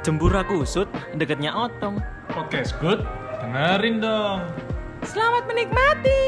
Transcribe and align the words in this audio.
Jembura 0.00 0.40
kusut 0.48 0.88
deketnya 1.12 1.52
otong. 1.52 2.00
Podcast 2.32 2.72
good, 2.80 3.04
dengerin 3.44 4.00
dong. 4.00 4.40
Selamat 5.04 5.44
menikmati. 5.44 6.24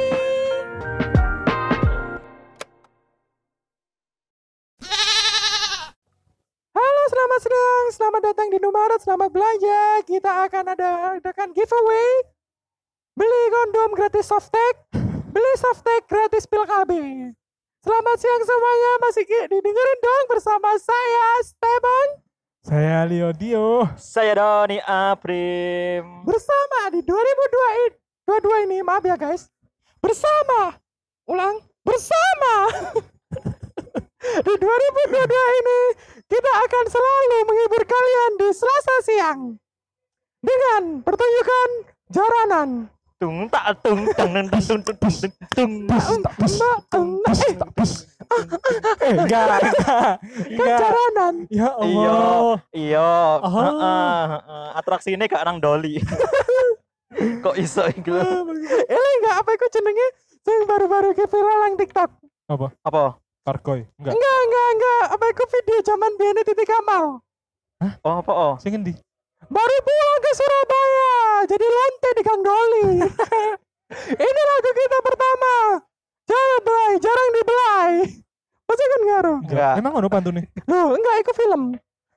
Halo, 6.76 7.02
selamat 7.08 7.40
siang. 7.40 7.84
Selamat 7.96 8.20
datang 8.28 8.52
di 8.52 8.60
Numarat. 8.60 9.00
Selamat 9.00 9.32
belanja. 9.32 10.04
Kita 10.04 10.44
akan 10.52 10.64
ada 10.76 11.16
adakan 11.16 11.56
giveaway. 11.56 12.28
Beli 13.16 13.42
kondom 13.48 13.96
gratis 13.96 14.28
softtek. 14.28 14.84
Beli 15.32 15.52
softtek 15.56 16.04
gratis 16.12 16.44
pil 16.44 16.68
KB. 16.68 16.92
Selamat 17.80 18.16
siang 18.20 18.42
semuanya. 18.44 18.92
Masih 19.00 19.24
didengerin 19.48 19.98
dong 20.04 20.24
bersama 20.28 20.76
saya, 20.76 21.40
Steban. 21.40 22.31
Saya 22.62 23.02
Leodio. 23.10 23.90
Saya 23.98 24.38
Doni 24.38 24.78
Aprim. 24.86 26.22
bersama 26.22 26.94
di 26.94 27.02
2022 27.02 28.66
ini 28.70 28.78
maaf 28.86 29.02
ya 29.02 29.18
guys 29.18 29.50
bersama 29.98 30.78
ulang 31.26 31.58
bersama 31.82 32.54
di 34.46 34.54
2022 34.54 35.58
ini 35.58 35.80
kita 36.30 36.52
akan 36.62 36.84
selalu 36.86 37.38
menghibur 37.50 37.82
kalian 37.82 38.32
di 38.38 38.48
Selasa 38.54 38.96
siang 39.10 39.40
dengan 40.38 41.02
pertunjukan 41.02 41.70
jaranan 42.14 42.86
Tung 43.18 43.50
tak 43.50 43.74
tung 43.82 44.06
tung 44.14 44.34
tung 44.38 44.46
tung 44.50 44.82
tung 44.86 44.98
tung 45.02 45.06
tung 45.18 45.34
tung. 45.50 45.72
Eh, 45.90 45.98
enggak, 46.14 46.34
enggak. 49.02 49.46
kan 49.72 50.18
Enggak. 50.48 50.78
jaranan 50.78 51.34
Ya 51.48 51.68
Iya, 51.78 52.10
Allah. 52.10 52.54
iya. 52.72 53.10
Oh. 53.38 53.50
Heeh, 53.52 54.20
heeh. 54.28 54.66
Atraksi 54.74 55.10
ini 55.12 55.24
gak 55.24 55.42
nang 55.42 55.58
doli. 55.58 56.00
Kok 57.44 57.56
iso 57.56 57.84
iku? 57.86 58.16
ini 58.82 59.08
enggak 59.20 59.36
apa 59.36 59.50
itu 59.52 59.66
jenenge 59.70 60.06
yang 60.42 60.64
baru-baru 60.64 61.12
ke 61.12 61.24
viral 61.24 61.60
yang 61.62 61.76
TikTok 61.76 62.10
Apa? 62.46 62.66
Apa? 62.82 63.02
Parkoy. 63.42 63.84
Enggak. 63.96 64.12
enggak 64.12 64.38
enggak 64.40 64.66
enggak 64.72 65.04
apa 65.10 65.24
itu 65.26 65.44
video 65.50 65.78
zaman 65.82 66.10
Biane 66.14 66.42
Titik 66.42 66.64
Kamal 66.64 67.20
Oh, 68.00 68.14
apa 68.16 68.32
oh? 68.32 68.54
Sing 68.56 68.72
endi? 68.72 68.94
baru 69.42 69.76
pulang 69.78 70.20
ke 70.20 70.30
Surabaya 70.32 71.12
jadi 71.44 71.66
lonte 71.66 72.10
di 72.12 72.22
Kang 72.22 72.40
Doli 72.40 72.86
ini 74.24 74.40
lagu 74.42 74.70
kita 74.72 74.98
pertama 75.02 75.54
jarang 76.24 76.62
belai 76.62 76.92
jarang 76.96 77.30
dibelai 77.32 77.92
masa 78.72 78.84
kan 78.86 79.00
ngaruh 79.02 79.38
Enggak. 79.42 79.72
Emang 79.76 79.92
ngono 79.92 80.08
pantune? 80.08 80.42
Oh, 80.64 80.72
loh 80.72 80.88
enggak 80.92 81.16
itu 81.20 81.32
film 81.36 81.62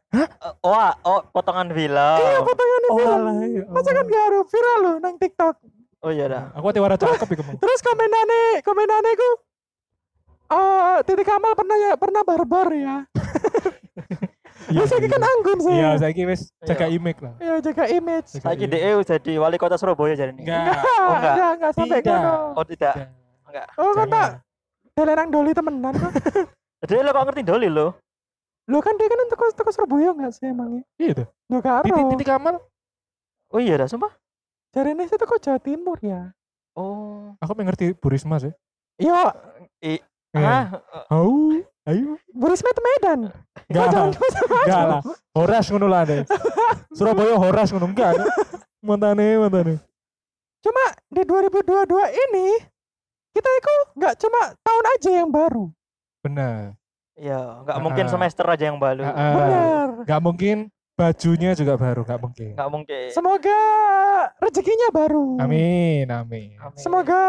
Eh, 0.09 0.29
Oh, 0.61 0.71
ah, 0.71 0.95
oh, 1.03 1.19
potongan 1.27 1.67
film. 1.69 2.17
iya 2.17 2.39
potongan 2.39 2.81
Oh, 2.85 2.95
film 2.95 3.19
alah, 3.21 3.35
ya 3.43 3.63
masa 3.67 3.89
kan 3.91 4.05
ngaruh 4.05 4.43
viral 4.45 4.77
loh 4.79 4.95
nang 4.97 5.15
TikTok 5.15 5.55
Oh 5.99 6.09
iya 6.09 6.25
dah. 6.25 6.43
Aku 6.53 6.65
ati 6.65 6.79
wara 6.79 6.95
cakep 6.95 7.27
iku 7.27 7.43
terus 7.57 7.79
komenannya 7.81 8.61
komenannya 8.61 9.11
ku 9.13 9.29
eh 10.47 10.97
Titik 11.01 11.25
Kamal 11.25 11.51
pernah 11.53 11.75
ya 11.75 11.91
pernah 11.95 12.21
barbar 12.21 12.69
ya 12.69 12.95
Iya, 14.65 14.81
lagi 14.81 15.07
kan 15.07 15.21
anggun 15.21 15.57
sih 15.59 15.73
Iya, 15.73 15.89
saiki 15.95 16.23
wis 16.25 16.41
jaga 16.59 16.85
Iya. 16.85 16.97
image 16.97 17.19
lah. 17.21 17.33
ya 17.37 17.53
jaga 17.59 17.85
image 17.85 18.29
image. 18.33 18.65
DE 18.65 18.91
jadi 19.03 19.31
wali 19.37 19.57
kota 19.57 19.75
Surabaya 19.75 20.13
jadi 20.13 20.33
nih. 20.33 20.41
Enggak. 20.41 20.63
Oh, 20.73 21.09
enggak. 21.11 21.33
enggak 21.33 21.51
enggak 21.53 21.71
sampai 21.75 21.97
Tidak. 21.99 22.17
kono 22.17 22.33
Oh 22.51 22.65
tidak. 22.65 22.93
Enggak. 22.95 23.05
Enggak. 23.45 23.67
oh 23.77 23.91
kan 23.93 24.07
nang 24.95 25.27
Doli 25.27 25.51
temenan 25.51 25.91
kok 25.91 26.11
Jadi 26.87 27.01
lo 27.03 27.11
kok 27.11 27.25
ngerti 27.27 27.43
doli 27.43 27.67
lo? 27.67 27.99
Lo 28.71 28.79
kan 28.79 28.95
dia 28.95 29.11
kan 29.11 29.19
untuk 29.27 29.37
toko 29.51 29.69
Surabaya 29.75 30.15
enggak 30.15 30.31
sih 30.31 30.47
emangnya? 30.47 30.81
Iya 30.95 31.11
tuh. 31.21 31.27
Lo 31.51 31.59
karo. 31.59 31.83
Titik 31.83 32.05
titik 32.15 32.27
kamal. 32.31 32.63
Oh 33.51 33.59
iya 33.59 33.75
dah, 33.77 33.85
sumpah. 33.85 34.09
Jari 34.73 34.95
ini 34.95 35.05
sih 35.05 35.19
toko 35.19 35.35
Jawa 35.37 35.59
Timur 35.59 35.99
ya. 36.01 36.31
Oh. 36.73 37.35
Aku 37.43 37.51
pengen 37.53 37.75
ngerti 37.75 37.93
Bu 37.93 38.07
Risma 38.09 38.39
sih. 38.39 38.51
Yo, 38.97 39.13
Eh, 39.83 39.99
Ah, 40.35 40.67
Au, 41.11 41.51
ayo. 41.87 42.19
Bu 42.31 42.45
Risma 42.47 42.71
itu 42.71 42.81
Medan. 42.83 43.19
Enggak. 43.69 43.83
Oh, 43.83 43.91
jangan 43.91 44.07
lah. 44.11 44.19
Enggak 44.63 44.83
lah. 44.87 45.01
Horas 45.35 45.65
ngono 45.71 45.87
lah 45.87 46.01
deh. 46.03 46.21
Surabaya 46.97 47.35
Horas 47.39 47.69
ngono 47.71 47.87
enggak. 47.91 48.19
Mantane, 48.83 49.39
mantane. 49.39 49.75
Cuma 50.59 50.83
di 51.07 51.21
2022 51.23 52.23
ini 52.27 52.47
kita 53.35 53.49
itu 53.51 53.73
nggak 53.99 54.15
cuma 54.15 54.41
tahun 54.63 54.85
aja 54.95 55.09
yang 55.11 55.29
baru. 55.29 55.65
Benar. 56.23 56.79
Iya, 57.15 57.63
nggak 57.63 57.79
mungkin 57.79 58.05
semester 58.07 58.45
aja 58.47 58.63
yang 58.71 58.79
baru. 58.79 59.03
Heeh. 59.03 59.33
Benar. 59.35 59.87
Enggak 60.03 60.21
mungkin 60.23 60.57
bajunya 60.95 61.51
juga 61.51 61.75
baru, 61.75 62.01
enggak 62.03 62.21
mungkin. 62.23 62.51
Nggak 62.55 62.71
mungkin. 62.71 63.07
Semoga 63.11 63.59
rezekinya 64.39 64.89
baru. 64.91 65.39
Amin, 65.39 66.07
amin. 66.07 66.55
Amin. 66.59 66.79
Semoga 66.79 67.21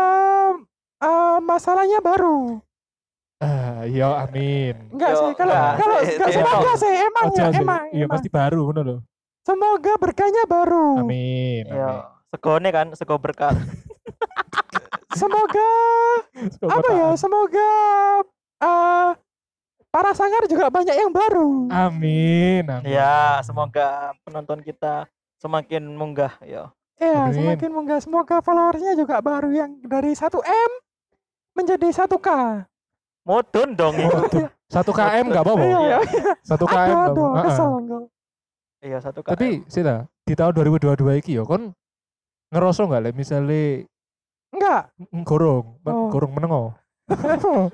eh, 1.02 1.38
masalahnya 1.42 1.98
baru. 1.98 2.62
Ah, 3.36 3.84
iya, 3.84 4.24
amin. 4.24 4.96
Enggak 4.96 5.12
Yo, 5.12 5.18
sih, 5.20 5.30
kalau 5.36 5.54
enggak. 5.54 5.74
kalau 5.76 5.96
Eh, 6.00 6.08
enggak 6.08 6.28
eh, 6.30 6.34
semoga 6.34 6.70
eh, 6.72 6.76
sih 6.80 6.92
emang 6.96 7.24
Aja 7.26 7.36
ya, 7.36 7.46
sih. 7.46 7.60
emang. 7.60 7.84
Iya, 7.92 8.04
emang. 8.06 8.12
pasti 8.16 8.28
baru 8.32 8.60
ngono 8.64 8.80
loh. 8.82 8.98
Semoga 9.44 9.92
berkahnya 10.00 10.42
baru. 10.48 10.88
Amin. 11.04 11.64
Iya. 11.68 11.86
amin. 11.86 12.14
Segone 12.26 12.68
kan, 12.74 12.86
sego 12.96 13.16
berkat. 13.22 13.54
Semoga 15.16 15.70
Semoga 16.54 16.76
apa 16.76 16.88
ya 16.92 17.08
semoga 17.16 17.70
eh 18.60 19.10
para 19.88 20.12
sangar 20.12 20.44
juga 20.44 20.68
banyak 20.68 20.92
yang 20.92 21.08
baru 21.08 21.72
Amin, 21.72 22.68
amin. 22.68 22.84
Ya, 22.84 23.40
semoga 23.40 24.12
penonton 24.28 24.60
kita 24.60 25.08
semakin 25.40 25.82
munggah 25.96 26.36
ya. 26.44 26.68
ya 27.00 27.28
Amin. 27.28 27.36
semakin 27.40 27.70
munggah 27.72 28.00
semoga 28.04 28.44
followersnya 28.44 28.92
juga 28.96 29.20
baru 29.24 29.48
yang 29.52 29.80
dari 29.84 30.12
1 30.12 30.28
m 30.44 30.70
menjadi 31.56 31.88
1 31.88 32.12
k 32.20 32.28
Mudun 33.26 33.74
dong. 33.74 33.98
Oh, 34.06 34.22
Satu 34.70 34.94
KM 34.94 35.34
enggak 35.34 35.42
apa-apa. 35.42 35.64
iya 35.66 35.98
Iya. 35.98 35.98
Satu 36.46 36.62
KM 36.62 36.94
aduh 37.10 37.26
nggak 37.34 37.42
aduh 37.42 37.50
kesel 37.50 37.70
Iya, 38.86 38.98
satu 39.02 39.18
kali. 39.26 39.32
Tapi 39.34 39.48
sih 39.66 39.82
di 40.26 40.34
tahun 40.38 40.52
2022 40.54 41.18
iki 41.18 41.34
ya 41.34 41.42
kon 41.42 41.74
ngerasa 42.54 42.86
enggak 42.86 43.02
lah 43.02 43.12
misalnya 43.18 43.82
enggak 44.66 44.82
gorong, 45.22 45.64
Oh. 45.82 46.08
gorong 46.08 46.32
menengo. 46.32 46.74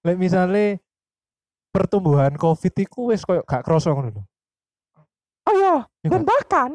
Lek 0.00 0.16
misalnya 0.16 0.80
pertumbuhan 1.70 2.34
Covid 2.34 2.74
iku 2.78 3.08
wis 3.08 3.22
koyo 3.22 3.44
gak 3.44 3.62
kroso 3.62 3.90
ngono 3.90 4.10
lho. 4.10 4.22
oh 5.42 5.54
iya 5.54 5.74
Iya 6.00 6.10
dan 6.10 6.22
bahkan 6.22 6.70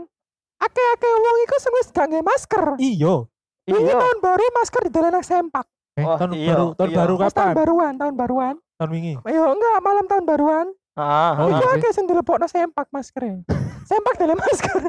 ake-ake 0.57 1.09
wong 1.11 1.37
iku 1.43 1.55
sing 1.57 1.73
wis 1.73 1.87
gak 1.89 2.07
masker 2.15 2.63
Iya. 2.77 3.27
ini 3.65 3.79
iya. 3.81 3.93
tahun 3.93 4.17
baru 4.19 4.43
masker 4.53 4.81
di 4.83 4.91
dalam 4.91 5.19
sempak 5.19 5.67
Eh, 5.95 6.03
Wah, 6.03 6.15
tahun 6.17 6.31
iya, 6.33 6.51
baru 6.53 6.65
tahun 6.75 6.89
iya. 6.89 6.97
baru 6.97 7.13
Mas, 7.17 7.31
tahun 7.31 7.39
kapan? 7.45 7.55
baruan 7.57 7.93
tahun 7.95 8.13
baruan 8.15 8.55
Tahun 8.75 8.89
wingi. 8.89 9.13
ayo 9.21 9.43
enggak 9.49 9.77
malam 9.81 10.05
tahun 10.05 10.23
baruan 10.25 10.67
Ah, 10.95 11.35
Oh, 11.35 11.47
ah, 11.47 11.59
Iku 11.59 11.65
iya. 11.65 11.75
akeh 11.75 11.91
sing 11.91 12.05
dilepokno 12.05 12.45
sempak 12.45 12.87
maskernya 12.89 13.43
sempak 13.89 14.15
dalam 14.15 14.37
masker 14.37 14.79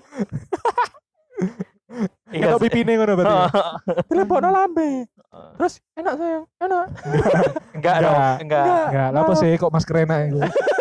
iya 2.37 2.53
sih. 2.55 2.63
pipine 2.63 2.93
ngono 2.97 3.13
berarti. 3.17 3.37
dilepokno 4.11 4.49
lambe 4.49 5.09
terus 5.57 5.75
enak 5.93 6.15
sayang 6.17 6.45
enak 6.59 6.87
Enggak 7.77 7.95
dong, 8.01 8.17
Enggak. 8.41 8.65
enggak. 8.89 9.09
Apa 9.13 9.33
sih 9.37 9.51
kok 9.55 9.69
masker 9.69 9.97
enak 10.05 10.19
itu? 10.27 10.39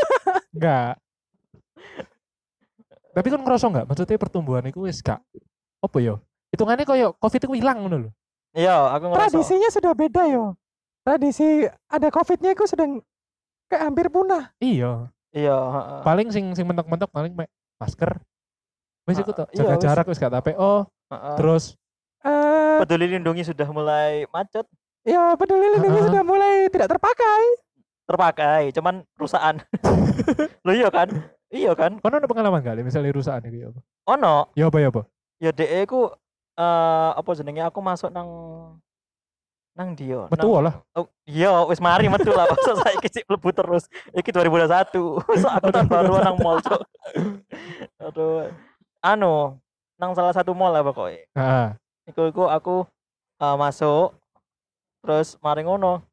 Enggak. 0.56 0.96
Tapi 3.12 3.28
kan 3.28 3.40
ngerasa 3.40 3.66
enggak? 3.68 3.86
Maksudnya 3.88 4.16
pertumbuhan 4.16 4.64
itu 4.68 4.84
wis 4.84 5.00
gak 5.00 5.20
apa 5.80 5.98
ya? 6.00 6.16
Hitungannya 6.52 6.84
koyo 6.84 7.16
Covid 7.16 7.40
itu 7.44 7.52
hilang 7.56 7.84
ngono 7.84 8.08
lho. 8.08 8.10
Iya, 8.56 8.96
aku 8.96 9.12
ngerasa. 9.12 9.36
tradisinya 9.36 9.68
sudah 9.68 9.92
beda 9.92 10.24
yo 10.32 10.56
tradisi 11.04 11.68
ada 11.86 12.08
covidnya 12.10 12.56
itu 12.56 12.66
sudah 12.66 12.88
kayak 13.68 13.84
hampir 13.84 14.08
punah 14.08 14.56
Iya. 14.58 15.12
Iya, 15.36 15.52
heeh. 15.60 16.00
Paling 16.02 16.28
sing 16.32 16.56
sing 16.56 16.64
mentok-mentok 16.64 17.12
paling 17.12 17.36
mek 17.36 17.52
masker. 17.76 18.16
Wis 19.04 19.20
iku 19.20 19.36
tok, 19.36 19.52
iya, 19.52 19.68
jaga 19.68 19.76
jarak 19.78 20.06
wis 20.08 20.18
gak 20.18 20.32
TPO, 20.34 20.88
Terus 21.36 21.64
eh 22.22 22.78
Peduli 22.78 23.06
lindungi 23.08 23.44
sudah 23.44 23.68
mulai 23.68 24.26
macet, 24.30 24.66
ya 25.02 25.34
peduli 25.34 25.78
lindungi 25.78 26.00
Ah. 26.02 26.06
sudah 26.06 26.24
mulai 26.24 26.54
tidak 26.68 26.90
terpakai 26.90 27.44
terpakai, 28.04 28.70
cuman 28.72 29.02
rusakan. 29.22 29.66
Lo 30.62 30.72
iya 30.72 30.90
kan? 30.90 31.10
Iya 31.50 31.74
kan? 31.74 31.98
kono 31.98 32.16
ada 32.16 32.26
pengalaman 32.26 32.60
gak 32.60 32.76
Le, 32.76 32.84
misalnya 32.84 33.10
rusakan 33.10 33.42
iki 33.44 33.66
apa? 33.66 33.80
Ono, 34.08 34.50
Ya 34.54 34.68
apa 34.68 34.78
ya 34.78 34.90
apa? 34.90 35.02
ya 35.38 35.50
DE 35.50 35.86
ku 35.86 36.10
eh 36.56 37.12
apa 37.14 37.30
jenenge 37.34 37.62
aku 37.62 37.80
masuk 37.80 38.10
nang 38.10 38.30
nang 39.74 39.92
dia. 39.92 40.24
Metu 40.28 40.48
nang- 40.48 40.64
lah. 40.64 40.74
Oh, 40.94 41.10
iya, 41.24 41.52
wis 41.66 41.80
mari 41.80 42.08
metu 42.08 42.30
lah. 42.30 42.46
Masa 42.46 42.72
saiki 42.82 43.10
sik 43.12 43.26
mlebu 43.26 43.52
terus. 43.52 43.90
Iki 44.12 44.32
2021. 44.32 45.20
Masa 45.26 45.50
aku 45.58 45.68
tahun 45.70 45.88
baru 45.88 46.14
nang 46.20 46.38
mall, 46.40 46.62
Cuk. 46.62 46.80
Aduh. 48.00 48.48
Anu, 49.02 49.60
nang 49.96 50.12
salah 50.12 50.36
satu 50.36 50.52
mall 50.52 50.72
lah 50.72 50.84
pokoknya. 50.84 51.24
Heeh. 51.34 51.68
Iku 52.12 52.30
iku 52.30 52.44
aku 52.48 52.84
eh, 53.40 53.56
masuk 53.56 54.16
terus 55.02 55.40
mari 55.40 55.64
ngono. 55.64 56.04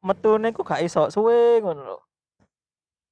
Metune 0.00 0.50
ku 0.50 0.64
gak 0.64 0.80
iso 0.80 1.12
suwe 1.12 1.60
ngono 1.60 1.82
lho. 1.84 1.98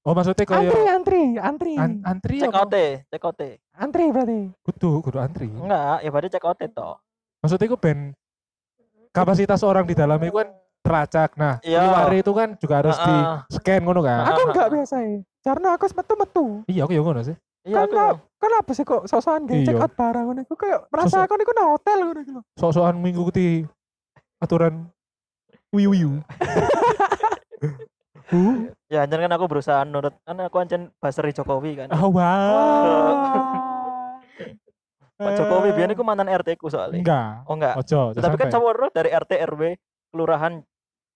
Oh 0.09 0.17
maksudnya 0.17 0.49
Antri, 0.49 0.73
kayak 0.73 0.95
antri, 0.97 1.23
antri. 1.37 1.75
an- 1.77 2.01
antri 2.01 2.37
Cek 2.41 2.49
apa? 2.49 2.65
out 2.65 2.73
cek 3.13 3.25
out. 3.29 3.41
Antri 3.77 4.05
berarti. 4.09 4.41
Kudu, 4.65 5.05
kudu 5.05 5.19
antri. 5.21 5.53
Enggak, 5.53 6.01
ya 6.01 6.09
berarti 6.09 6.29
cek 6.33 6.45
out 6.49 6.57
toh. 6.73 6.97
Maksudnya 7.45 7.67
itu 7.69 7.77
ben 7.77 7.99
kapasitas 9.13 9.61
orang 9.61 9.85
di 9.85 9.93
dalam 9.93 10.17
itu 10.25 10.33
kan 10.33 10.49
teracak. 10.81 11.37
Nah, 11.37 11.61
Iya. 11.61 11.85
luar 11.85 12.09
itu 12.17 12.33
kan 12.33 12.49
juga 12.57 12.75
harus 12.81 12.97
di 12.97 13.13
Heeh. 13.13 13.37
scan 13.53 13.83
ngono 13.85 14.01
kan. 14.01 14.33
Aku 14.33 14.41
enggak 14.49 14.69
biasa 14.73 14.97
ya. 15.05 15.21
Karena 15.45 15.69
aku 15.77 15.85
metu-metu. 15.93 16.47
Iya, 16.65 16.81
aku 16.89 16.93
ya 16.97 17.03
ngono 17.05 17.21
sih. 17.29 17.37
Iya, 17.69 17.85
aku. 17.85 17.97
Kenapa? 18.39 18.71
Sih 18.71 18.83
kok 18.83 19.03
sosokan 19.05 19.45
kayak 19.45 19.59
Iya. 19.59 19.67
check 19.67 19.79
out 19.79 19.93
barang 19.93 20.25
ngono 20.25 20.41
iku 20.41 20.55
kayak 20.55 20.79
merasa 20.89 21.09
Sosok- 21.13 21.25
aku 21.25 21.35
niku 21.37 21.53
nang 21.53 21.69
hotel 21.71 21.99
ngono 22.01 22.19
iku. 22.19 22.33
lho. 22.33 22.43
Sok-sokan 22.55 22.97
mengikuti 22.97 23.47
aturan 24.39 24.75
wiu 25.69 25.91
wiu. 25.91 26.11
uh, 28.31 28.55
Ya, 28.87 29.05
anjir 29.05 29.19
kan 29.19 29.29
aku 29.31 29.45
berusaha 29.47 29.85
nurut. 29.85 30.17
Kan 30.23 30.37
aku 30.39 30.57
ancen 30.57 30.89
baseri 30.97 31.31
Jokowi 31.31 31.77
kan. 31.77 31.89
oh, 31.91 32.09
wow. 32.09 32.25
Wah. 32.49 34.17
Pak 35.19 35.35
Jokowi 35.35 35.75
biar 35.75 35.91
aku 35.91 36.01
mantan 36.03 36.31
RT 36.31 36.55
ku 36.57 36.71
soalnya. 36.71 36.95
Enggak. 36.97 37.31
Oh 37.45 37.55
enggak. 37.55 37.75
Ojo, 37.77 38.15
ojo 38.15 38.19
Tapi 38.19 38.37
kan 38.39 38.49
sampai. 38.49 38.55
cowok 38.55 38.95
dari 38.95 39.11
RT 39.11 39.33
RW 39.45 39.63
kelurahan 40.09 40.63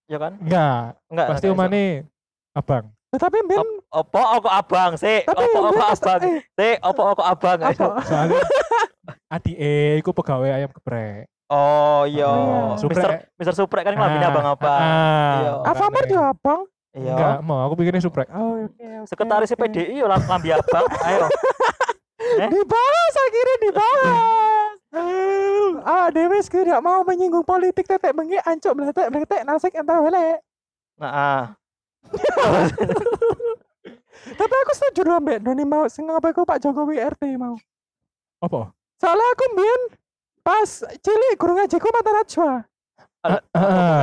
ya 0.05 0.19
kan? 0.19 0.33
Enggak. 0.37 0.99
Enggak. 1.07 1.27
Pasti 1.31 1.47
umane 1.47 1.83
abang. 2.53 2.91
Eh, 3.13 3.21
Tapi 3.21 3.45
Ben 3.45 3.61
Opo 3.93 4.17
opo 4.19 4.49
abang 4.49 4.97
sih. 4.97 5.21
tapi 5.23 5.45
Opo 5.53 5.69
kes- 5.71 6.01
abang. 6.01 6.21
eh, 6.23 6.41
Sih, 6.51 6.75
opo 6.81 7.03
opo 7.07 7.23
abang. 7.23 7.59
Soalnya 8.03 8.41
adik 9.35 9.53
eh 9.55 10.01
iku 10.01 10.11
pegawai 10.11 10.49
ayam 10.51 10.73
geprek. 10.73 11.29
Oh 11.47 12.09
iya. 12.09 12.25
Oh, 12.25 12.73
iya. 12.73 12.81
Mister 12.81 12.89
Suprek. 13.05 13.21
Mister 13.37 13.55
Suprek 13.55 13.83
kan 13.85 13.93
ngelambine 13.93 14.27
abang 14.27 14.47
apa? 14.49 14.73
Ah, 14.73 15.33
Iya. 15.37 15.53
Alfamart 15.63 15.93
makanya. 16.03 16.17
ya 16.17 16.33
abang. 16.33 16.61
Iya. 16.93 17.13
Enggak, 17.13 17.37
mau 17.43 17.59
aku 17.63 17.75
bikinnya 17.77 18.01
suprek. 18.01 18.29
Oh, 18.33 18.65
oke. 18.65 18.89
Sekretaris. 19.05 19.53
PDI 19.53 19.93
yo 19.95 20.09
lam- 20.09 20.25
lambi 20.25 20.49
abang. 20.51 20.89
Ayo. 21.05 21.29
Eh? 22.23 22.49
Dibahas 22.49 23.15
akhirnya 23.19 23.57
dibahas. 23.61 24.71
ah, 25.83 26.07
Dewi 26.09 26.39
tidak 26.41 26.81
mau 26.81 27.03
menyinggung 27.03 27.43
politik 27.43 27.83
tetek 27.83 28.15
bengi 28.15 28.39
ancuk 28.39 28.73
beletek 28.73 29.11
beletek 29.11 29.43
nasik 29.43 29.75
entah 29.75 29.99
welek. 29.99 30.39
Nah, 30.97 31.11
ah. 31.11 31.43
Tapi 34.23 34.55
aku 34.55 34.73
setuju 34.79 35.01
loh 35.09 35.19
Mbak 35.19 35.39
Doni 35.43 35.65
mau 35.67 35.85
sing 35.91 36.07
apa 36.11 36.31
iku 36.31 36.47
Pak 36.47 36.63
Jokowi 36.63 36.99
RT 37.01 37.23
mau. 37.39 37.57
Apa? 38.43 38.71
Soalnya 38.99 39.27
aku 39.35 39.45
mbien 39.55 39.83
pas 40.43 40.69
cilik 41.03 41.35
guru 41.39 41.59
ngajiku 41.59 41.87
mata 41.91 42.11
najwa. 42.15 42.67
Ah. 43.23 43.39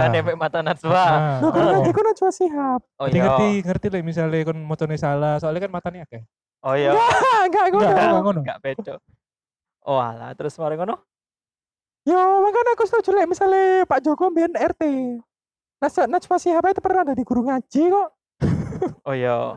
Kan 0.08 0.16
efek 0.16 0.36
mata 0.40 0.64
Najwa. 0.64 0.96
Ah, 0.96 1.44
Loh 1.44 1.52
guru 1.52 1.68
oh. 1.68 1.72
ngajiku 1.76 2.00
najwa 2.00 2.30
sihab. 2.32 2.82
Oh 3.04 3.08
iya. 3.12 3.20
ngerti, 3.28 3.50
ngerti 3.68 3.88
lah 3.92 4.00
misalnya 4.00 4.48
kon 4.48 4.60
motone 4.64 4.96
salah, 4.96 5.36
soalnya 5.44 5.68
kan 5.68 5.72
matanya 5.76 6.08
akeh. 6.08 6.24
Oh 6.64 6.72
iya. 6.76 6.96
Ah, 6.96 7.44
enggak 7.44 7.66
ngono. 7.72 7.84
Enggak, 7.84 8.00
enggak 8.00 8.24
ngono. 8.24 8.40
Enggak 8.40 8.60
bedo. 8.64 8.96
Oh 9.84 10.00
alah, 10.00 10.32
terus 10.40 10.56
mari 10.56 10.80
ngono. 10.80 11.04
Yo, 12.08 12.16
makanya 12.16 12.80
aku 12.80 12.84
setuju 12.88 13.12
lah 13.12 13.28
misalnya 13.28 13.84
Pak 13.84 14.00
Joko 14.08 14.32
mbien 14.32 14.56
RT. 14.56 14.84
Nasa 15.80 16.04
najwa 16.06 16.36
sihab 16.36 16.64
itu 16.68 16.82
pernah 16.84 17.04
dari 17.04 17.24
guru 17.24 17.48
ngaji 17.48 17.82
kok. 17.88 18.10
Oh 19.08 19.16
iya. 19.16 19.56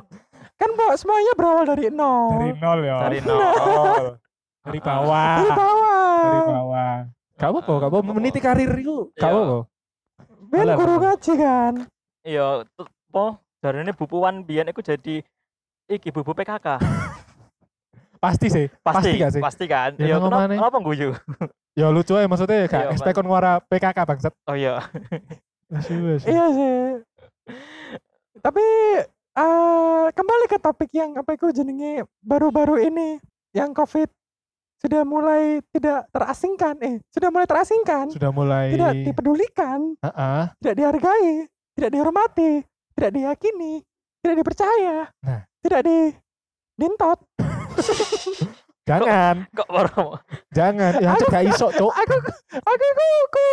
Kan 0.55 0.71
Mbak 0.73 0.95
semuanya 0.95 1.33
berawal 1.35 1.65
dari 1.67 1.91
nol. 1.91 2.39
Dari 2.39 2.53
nol 2.55 2.79
ya. 2.81 2.97
Dari 3.03 3.19
nol. 3.21 3.43
Dari 4.63 4.79
bawah. 4.79 5.35
Dari 5.37 5.51
bawah. 5.51 6.23
Dari 6.23 6.43
bawah. 6.47 6.95
Apa-apa, 7.43 7.73
gak 7.75 7.91
apa-apa. 7.91 8.11
Meniti 8.15 8.39
karir 8.39 8.71
itu 8.71 9.11
Iya. 9.19 9.27
apa-apa. 9.27 9.59
Ben 10.47 10.69
guru 10.79 10.95
ngaji 11.03 11.33
kan. 11.35 11.73
Iya, 12.23 12.47
tuh, 12.79 12.87
apa? 13.11 13.43
Jarine 13.59 13.91
bubuan 13.91 14.47
biyen 14.47 14.71
iku 14.71 14.79
jadi 14.79 15.27
iki 15.89 16.15
bubu 16.15 16.31
PKK. 16.31 16.79
Pasti 18.23 18.47
sih. 18.47 18.71
Pasti, 18.79 19.19
gak 19.19 19.35
sih? 19.35 19.43
Pasti 19.43 19.65
kan? 19.67 19.99
Ya, 19.99 20.15
Iya, 20.15 20.17
kenapa, 20.23 20.47
kenapa 20.47 20.79
guyu? 20.79 21.11
Ya 21.75 21.91
lucu 21.91 22.15
aja 22.15 22.31
maksudnya 22.31 22.63
Iya, 22.63 22.71
gak 22.71 22.83
Pak. 22.87 22.93
expect 22.95 23.17
kon 23.19 23.27
ngora 23.27 23.59
PKK 23.67 23.99
bangsat. 24.07 24.33
Oh 24.47 24.55
iya. 24.55 24.79
Asu. 25.73 25.93
Iya 26.29 26.45
sih. 26.53 26.77
Tapi 28.43 28.65
eh 29.33 30.05
kembali 30.13 30.45
ke 30.45 30.59
topik 30.61 30.93
yang 30.93 31.17
apa 31.17 31.33
itu 31.33 31.49
jenenge 31.57 32.05
baru-baru 32.21 32.85
ini 32.85 33.17
yang 33.57 33.73
COVID 33.73 34.09
sudah 34.83 35.07
mulai 35.09 35.63
tidak 35.73 36.11
terasingkan 36.13 36.77
eh 36.85 37.01
sudah 37.09 37.33
mulai 37.33 37.47
terasingkan 37.49 38.13
Sudah 38.13 38.29
mulai 38.29 38.77
tidak 38.77 38.93
dipedulikan 39.09 39.97
Heeh. 40.05 40.43
tidak 40.61 40.75
dihargai 40.77 41.33
tidak 41.73 41.91
dihormati 41.97 42.53
tidak 42.93 43.11
diyakini 43.15 43.81
tidak 44.21 44.37
dipercaya 44.43 44.97
Nah. 45.25 45.41
tidak 45.65 45.81
di 45.87 45.99
dintot 46.77 47.19
Jangan, 48.83 49.47
Kok 49.55 49.69
baru 49.71 50.19
jangan. 50.51 50.99
Ya 50.99 51.15
cek 51.15 51.31
gak 51.31 51.47
iso, 51.47 51.71
Cuk. 51.71 51.87
aku 51.95 52.15
aku 52.19 52.31
aku 52.67 52.87
aku 53.31 53.47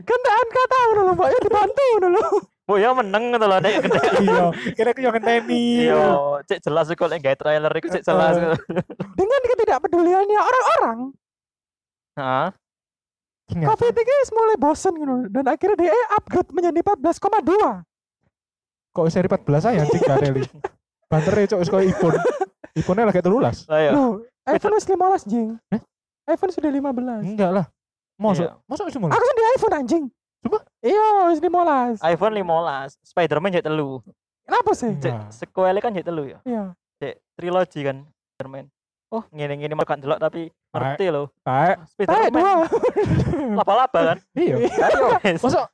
gendaan 0.00 0.46
kata 0.48 0.76
dulu 0.96 1.10
mbak 1.12 1.28
ya 1.28 1.38
dibantu 1.44 1.86
dulu 2.00 2.24
Bu 2.62 2.78
ya 2.78 2.94
meneng 2.94 3.34
ngono 3.34 3.46
lho 3.50 3.58
nek 3.58 3.74
gede. 3.82 3.98
Iya, 4.22 4.44
kira 4.78 4.90
yang 4.94 5.10
ngenteni. 5.18 5.90
Iya, 5.90 6.04
cek 6.46 6.62
jelas 6.62 6.86
kok 6.94 7.10
lek 7.10 7.18
gawe 7.18 7.34
trailer 7.34 7.72
iku 7.74 7.90
cek 7.90 8.06
jelas. 8.06 8.38
dengan 9.18 9.40
ketidakpeduliannya 9.42 10.38
orang-orang 10.38 10.98
Heeh. 12.16 12.48
COVID 13.66 13.94
ini 13.98 14.14
mulai 14.32 14.56
bosen 14.56 14.94
gitu 14.94 15.14
dan 15.28 15.44
akhirnya 15.50 15.76
dia 15.76 15.92
upgrade 16.14 16.54
menjadi 16.54 16.80
14,2 16.80 17.82
kok 18.92 19.08
seri 19.10 19.26
14 19.28 19.68
aja 19.68 19.80
anjing 19.82 20.02
gak 20.04 20.18
reli. 20.22 20.42
Banternya 21.10 21.46
cok 21.52 21.60
wis 21.60 21.68
koyo 21.68 21.84
iPhone. 21.84 22.16
iPhone-nya 22.72 23.04
lagi 23.10 23.20
telulas. 23.20 23.68
Ayo. 23.68 23.90
Loh, 23.92 24.12
iPhone 24.48 24.76
wis 24.78 24.86
15 24.86 25.28
jing 25.28 25.58
Eh? 25.68 25.80
iPhone 26.30 26.52
sudah 26.54 26.70
15 26.70 27.26
Enggak 27.26 27.50
lah. 27.52 27.66
Mosok, 28.22 28.46
Iya. 28.46 28.84
wis 28.86 28.94
mulai. 28.96 29.10
aku 29.10 29.24
sendiri 29.24 29.46
iPhone 29.52 29.74
anjing 29.76 30.04
Coba? 30.40 30.58
iya 30.80 31.04
wis 31.26 31.38
15 31.38 32.00
iPhone 32.04 32.32
15, 32.32 32.96
Spider-Man 33.04 33.50
jadi 33.52 33.64
telu. 33.64 34.00
kenapa 34.42 34.70
sih 34.72 34.90
Cek 34.96 35.12
Nah. 35.12 35.28
sequel 35.28 35.76
kan 35.76 35.90
jadi 35.90 36.04
telu 36.04 36.24
ya. 36.24 36.38
iya 36.42 36.72
Cek 36.96 37.14
trilogi 37.34 37.80
kan 37.80 37.96
Spider-Man. 38.30 38.64
Oh, 39.08 39.20
ngene-ngene 39.28 39.72
mah 39.72 39.84
kan 39.84 39.98
delok 39.98 40.16
tapi 40.16 40.48
ngerti 40.72 41.04
loh. 41.06 41.28
Taek. 41.42 41.74
Spider-Man 41.86 42.32
dua 42.32 42.50
laba-laba 43.58 43.98
kan. 44.08 44.16
Iya. 44.32 44.56
Mosok 45.36 45.68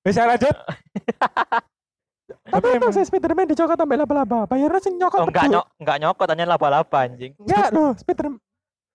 bisa 0.00 0.24
lanjut. 0.24 0.50
tapi 0.50 2.50
Tapi 2.50 2.66
emang 2.72 2.90
sih 2.90 3.02
Spiderman 3.02 3.44
dicokot 3.44 3.74
sampai 3.74 3.94
laba-laba 3.94 4.44
bayarnya 4.44 4.78
sih 4.80 4.90
nyokot 4.90 5.16
Oh, 5.16 5.24
enggak 5.24 5.46
nyok, 5.46 5.64
enggak 5.76 5.96
nyokot 5.98 6.26
hanya 6.28 6.44
laba-laba 6.46 6.98
anjing. 7.00 7.30
enggak 7.36 7.68
loh 7.70 7.90
Spider 7.94 8.26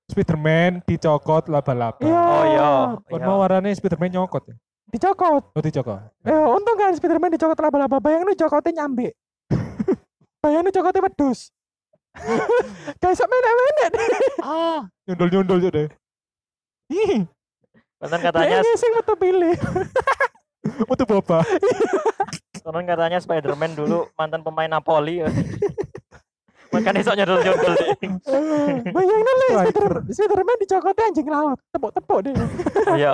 Spiderman 0.06 0.86
dicokot 0.86 1.50
laba-laba. 1.50 1.98
iya 2.00 2.22
Oh 2.22 2.44
iya. 2.46 2.70
Kon 3.04 3.18
Iya. 3.18 3.26
mau 3.26 3.42
warnanya 3.42 3.74
Spiderman 3.74 4.10
nyokot 4.10 4.44
ya? 4.46 4.56
dicokot 4.86 5.44
Oh 5.52 5.60
dicokot. 5.60 5.98
eh 6.24 6.46
untung 6.48 6.78
kan 6.78 6.94
Spiderman 6.94 7.28
dicokot 7.28 7.58
laba-laba 7.58 7.98
bayangin 7.98 8.38
cokotnya 8.38 8.72
nyambe 8.80 9.18
bayangin 10.46 10.72
cokotnya 10.72 11.02
wedus 11.04 11.50
kayak 13.02 13.12
sok 13.14 13.28
menek-menek 13.28 13.92
Ah, 14.40 14.88
nyundul-nyundul 15.04 15.58
cok 15.60 15.72
deh. 15.74 15.88
Ih, 16.88 17.26
Konon 17.98 18.22
katanya 18.22 18.62
Kayaknya 18.62 18.74
sing 18.78 18.92
metu 18.94 19.14
pilih 19.18 19.56
Mutu 20.88 21.04
boba. 21.04 21.42
konon 22.62 22.86
katanya 22.86 23.18
Spider-Man 23.18 23.74
dulu 23.74 24.06
mantan 24.14 24.42
pemain 24.42 24.70
Napoli. 24.70 25.20
ya. 25.20 25.28
Makanya 26.76 27.02
sok 27.02 27.16
nyodol-nyodol 27.16 27.74
deh. 27.74 27.90
bayangin 28.88 29.36
lah. 29.38 29.50
Spider 29.62 29.86
Spiderman 30.08 30.58
dicokotnya 30.60 31.04
anjing 31.06 31.28
laut 31.28 31.60
tepuk-tepuk 31.70 32.20
deh 32.22 32.34
Iya. 32.94 33.14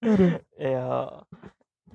Aduh. 0.00 0.30
Iya. 0.54 0.88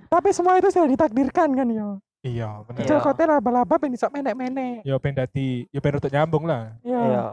tapi 0.05 0.29
semua 0.31 0.55
itu 0.55 0.69
sudah 0.69 0.87
ditakdirkan 0.87 1.49
kan 1.51 1.67
ya 1.67 1.87
Iya, 2.21 2.49
bener. 2.63 2.79
Iya. 2.79 2.89
cokotnya 2.91 3.25
laba-laba 3.31 3.75
pengen 3.75 3.95
sok 3.95 4.11
menek-menek 4.11 4.81
Ya 4.81 4.95
ben 4.95 5.13
dadi, 5.13 5.67
ya 5.67 5.79
ben 5.79 5.93
untuk 5.93 6.09
nyambung 6.09 6.43
lah. 6.43 6.73
iya 6.81 7.01
Iya. 7.01 7.25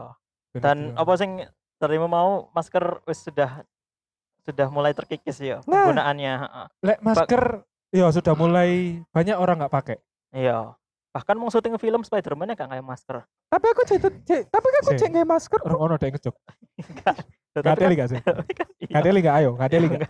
Ben 0.51 0.61
Dan 0.61 0.77
apa 0.93 1.13
sing 1.15 1.31
terima 1.77 2.05
mau 2.05 2.49
masker 2.51 3.01
wis 3.03 3.21
sudah 3.21 3.63
sudah 4.41 4.67
mulai 4.67 4.91
terkikis 4.91 5.39
ya 5.39 5.57
Nah. 5.63 5.87
penggunaannya. 5.87 6.33
heeh. 6.35 6.65
Lek 6.83 6.99
masker 6.99 7.43
ya 7.89 8.09
sudah 8.09 8.33
mulai 8.33 8.69
banyak 9.09 9.33
orang 9.33 9.61
nggak 9.61 9.73
pakai. 9.73 9.97
Iya. 10.31 10.73
Bahkan 11.13 11.37
mau 11.37 11.45
syuting 11.47 11.77
film 11.77 12.01
Spider-Man 12.01 12.49
ya 12.49 12.55
gak 12.57 12.73
kayak 12.73 12.81
masker. 12.81 13.21
tapi 13.47 13.65
aku 13.69 13.81
cek 13.85 14.01
tapi 14.53 14.67
kan 14.67 14.81
aku 14.81 14.91
cek 14.97 15.09
nggak 15.13 15.27
masker 15.29 15.59
Orang 15.61 15.79
ono 15.79 15.93
ada 15.93 16.03
yang 16.03 16.17
ngejok. 16.17 16.35
Tetapi 17.53 17.69
Ngadeli 17.69 17.93
gak 17.93 18.09
sih? 18.09 18.19
kan- 18.19 18.71
iya. 18.81 18.91
Ngadeli 18.91 19.19
gak? 19.21 19.35
Ayo, 19.35 19.49
ngadeli 19.53 19.85
gak? 19.87 20.01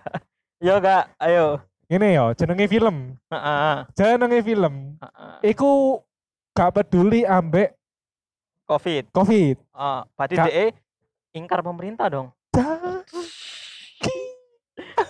Yo 0.57 0.73
gak, 0.79 1.03
ayo. 1.19 1.45
Ini 1.85 2.07
yo, 2.15 2.25
jenenge 2.31 2.65
film. 2.65 2.95
Heeh. 3.27 3.75
Jenenge 3.93 4.39
film. 4.41 4.95
heeh. 4.95 5.33
Iku 5.45 5.99
gak 6.53 6.71
peduli 6.71 7.21
ambek 7.21 7.75
Covid. 8.63 9.11
Covid. 9.11 9.59
Oh, 9.75 10.07
berarti 10.15 10.39
DE 10.39 10.71
ingkar 11.35 11.59
pemerintah 11.59 12.07
dong. 12.07 12.31
Dah. 12.47 13.03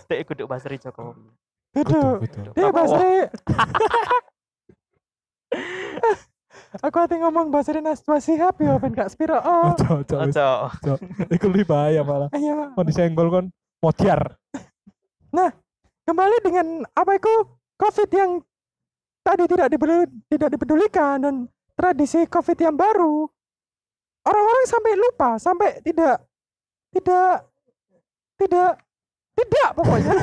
DE 0.09 0.21
kudu 0.25 0.43
Basri 0.43 0.75
Jokowi. 0.75 1.15
Duduk. 1.71 2.19
Betul. 2.19 2.51
Dia 2.51 2.69
Basri. 2.69 3.31
Aku 6.81 6.97
hati 6.97 7.21
ngomong 7.21 7.53
bahasa 7.53 7.73
Najwa 7.77 8.17
Shihab 8.17 8.57
ya 8.57 8.81
ben 8.81 8.93
gak 8.97 9.13
spiro. 9.13 9.37
Oh. 9.37 9.73
Ojo, 9.77 10.01
ojo, 10.01 10.15
wis, 10.25 10.33
Ojo. 10.37 10.57
ojo. 10.69 10.93
Iku 11.29 11.45
lebih 11.53 11.69
bahaya 11.69 12.01
malah. 12.01 12.29
Ayo. 12.33 12.73
Mau 12.73 12.85
disenggol 12.85 13.29
kon 13.29 13.45
modiar. 13.81 14.33
kembali 16.03 16.37
dengan 16.43 16.83
apa 16.93 17.15
itu 17.15 17.33
COVID 17.79 18.09
yang 18.11 18.31
tadi 19.23 19.43
tidak 19.47 19.67
dipeduli, 19.71 20.05
tidak 20.27 20.49
dipedulikan 20.51 21.15
dan 21.23 21.35
tradisi 21.73 22.27
COVID 22.27 22.57
yang 22.59 22.75
baru 22.75 23.25
orang-orang 24.23 24.65
sampai 24.67 24.91
lupa 24.99 25.29
sampai 25.39 25.69
tidak 25.81 26.21
tidak 26.93 27.47
tidak 28.37 28.71
tidak 29.33 29.69
pokoknya 29.73 30.13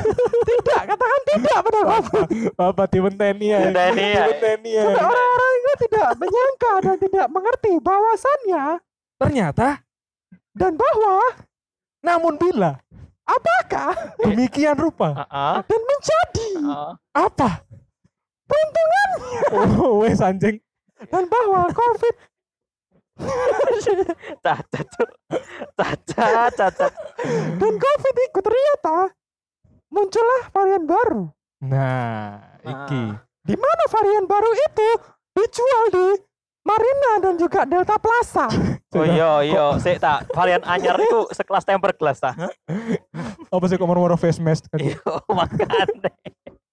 tidak 0.47 0.81
katakan 0.87 1.21
tidak 1.27 1.57
pada 1.67 1.79
COVID 1.83 2.27
Bapak 2.55 2.87
dimenteni 2.89 3.45
ya. 3.51 3.59
Dimenteni 3.59 4.05
ya. 4.07 4.23
Dimenteni 4.31 4.69
ya. 4.71 4.83
sampai 4.87 5.03
orang-orang 5.03 5.53
itu 5.53 5.73
tidak 5.83 6.07
menyangka 6.15 6.71
dan 6.79 6.95
tidak 6.97 7.27
mengerti 7.27 7.71
bahwasannya 7.79 8.63
Ternyata 9.19 9.67
dan 10.51 10.71
bahwa 10.75 11.15
namun 12.01 12.33
bila 12.35 12.79
apakah 13.23 13.93
demikian 14.19 14.75
rupa 14.75 15.13
Heeh. 15.13 15.55
dan 15.63 15.81
menjadi 15.83 16.47
Heeh. 16.57 16.91
apa? 17.13 17.49
peruntungannya 18.47 19.41
Oh, 19.79 20.03
wes 20.03 20.19
anjing. 20.19 20.59
dan 21.07 21.23
bahwa 21.27 21.67
COVID 21.71 22.13
Cacat. 24.45 24.87
Cacat, 25.77 26.51
cacat. 26.57 26.91
dan 27.57 27.73
COVID 27.77 28.15
itu 28.17 28.39
ternyata 28.41 28.97
muncullah 29.91 30.41
varian 30.53 30.83
baru. 30.87 31.23
Nah, 31.61 32.41
iki. 32.65 33.03
Di 33.41 33.55
mana 33.57 33.83
varian 33.89 34.25
baru 34.25 34.51
itu 34.53 34.89
dijual 35.33 35.85
di 35.93 36.07
Marina 36.61 37.11
dan 37.21 37.33
juga 37.41 37.65
Delta 37.65 37.97
Plaza. 37.97 38.47
Oh 38.91 39.07
iya 39.07 39.39
iya, 39.47 39.79
sik 39.79 40.03
tak 40.03 40.27
varian 40.35 40.59
anyar 40.67 40.99
itu 40.99 41.23
sekelas 41.39 41.63
temper 41.63 41.95
glass 41.95 42.19
ta. 42.19 42.35
Apa 43.47 43.65
sih 43.71 43.79
kok 43.79 43.87
moro-moro 43.87 44.19
face 44.19 44.43
mask? 44.43 44.67
Iya, 44.75 44.99
makane. 45.31 46.11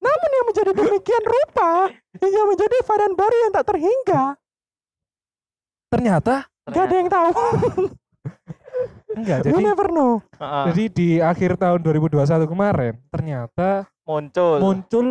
Namun 0.03 0.29
yang 0.35 0.47
menjadi 0.51 0.71
demikian 0.75 1.23
rupa 1.23 1.95
hingga 2.19 2.43
menjadi 2.51 2.77
varian 2.91 3.15
baru 3.15 3.37
yang 3.39 3.53
tak 3.55 3.67
terhingga. 3.71 4.35
Ternyata 5.89 6.45
Gak 6.69 6.85
ada 6.85 6.95
yang 7.01 7.09
tahu. 7.09 7.33
enggak. 9.19 9.39
You 9.43 9.57
Jadi 9.57 9.63
never 9.65 9.89
know. 9.89 10.13
Heeh. 10.37 10.65
jadi 10.71 10.85
di 10.93 11.09
akhir 11.19 11.57
tahun 11.57 11.81
2021 11.81 12.45
kemarin 12.45 12.95
ternyata 13.11 13.89
muncul. 14.05 14.61
muncul 14.61 15.07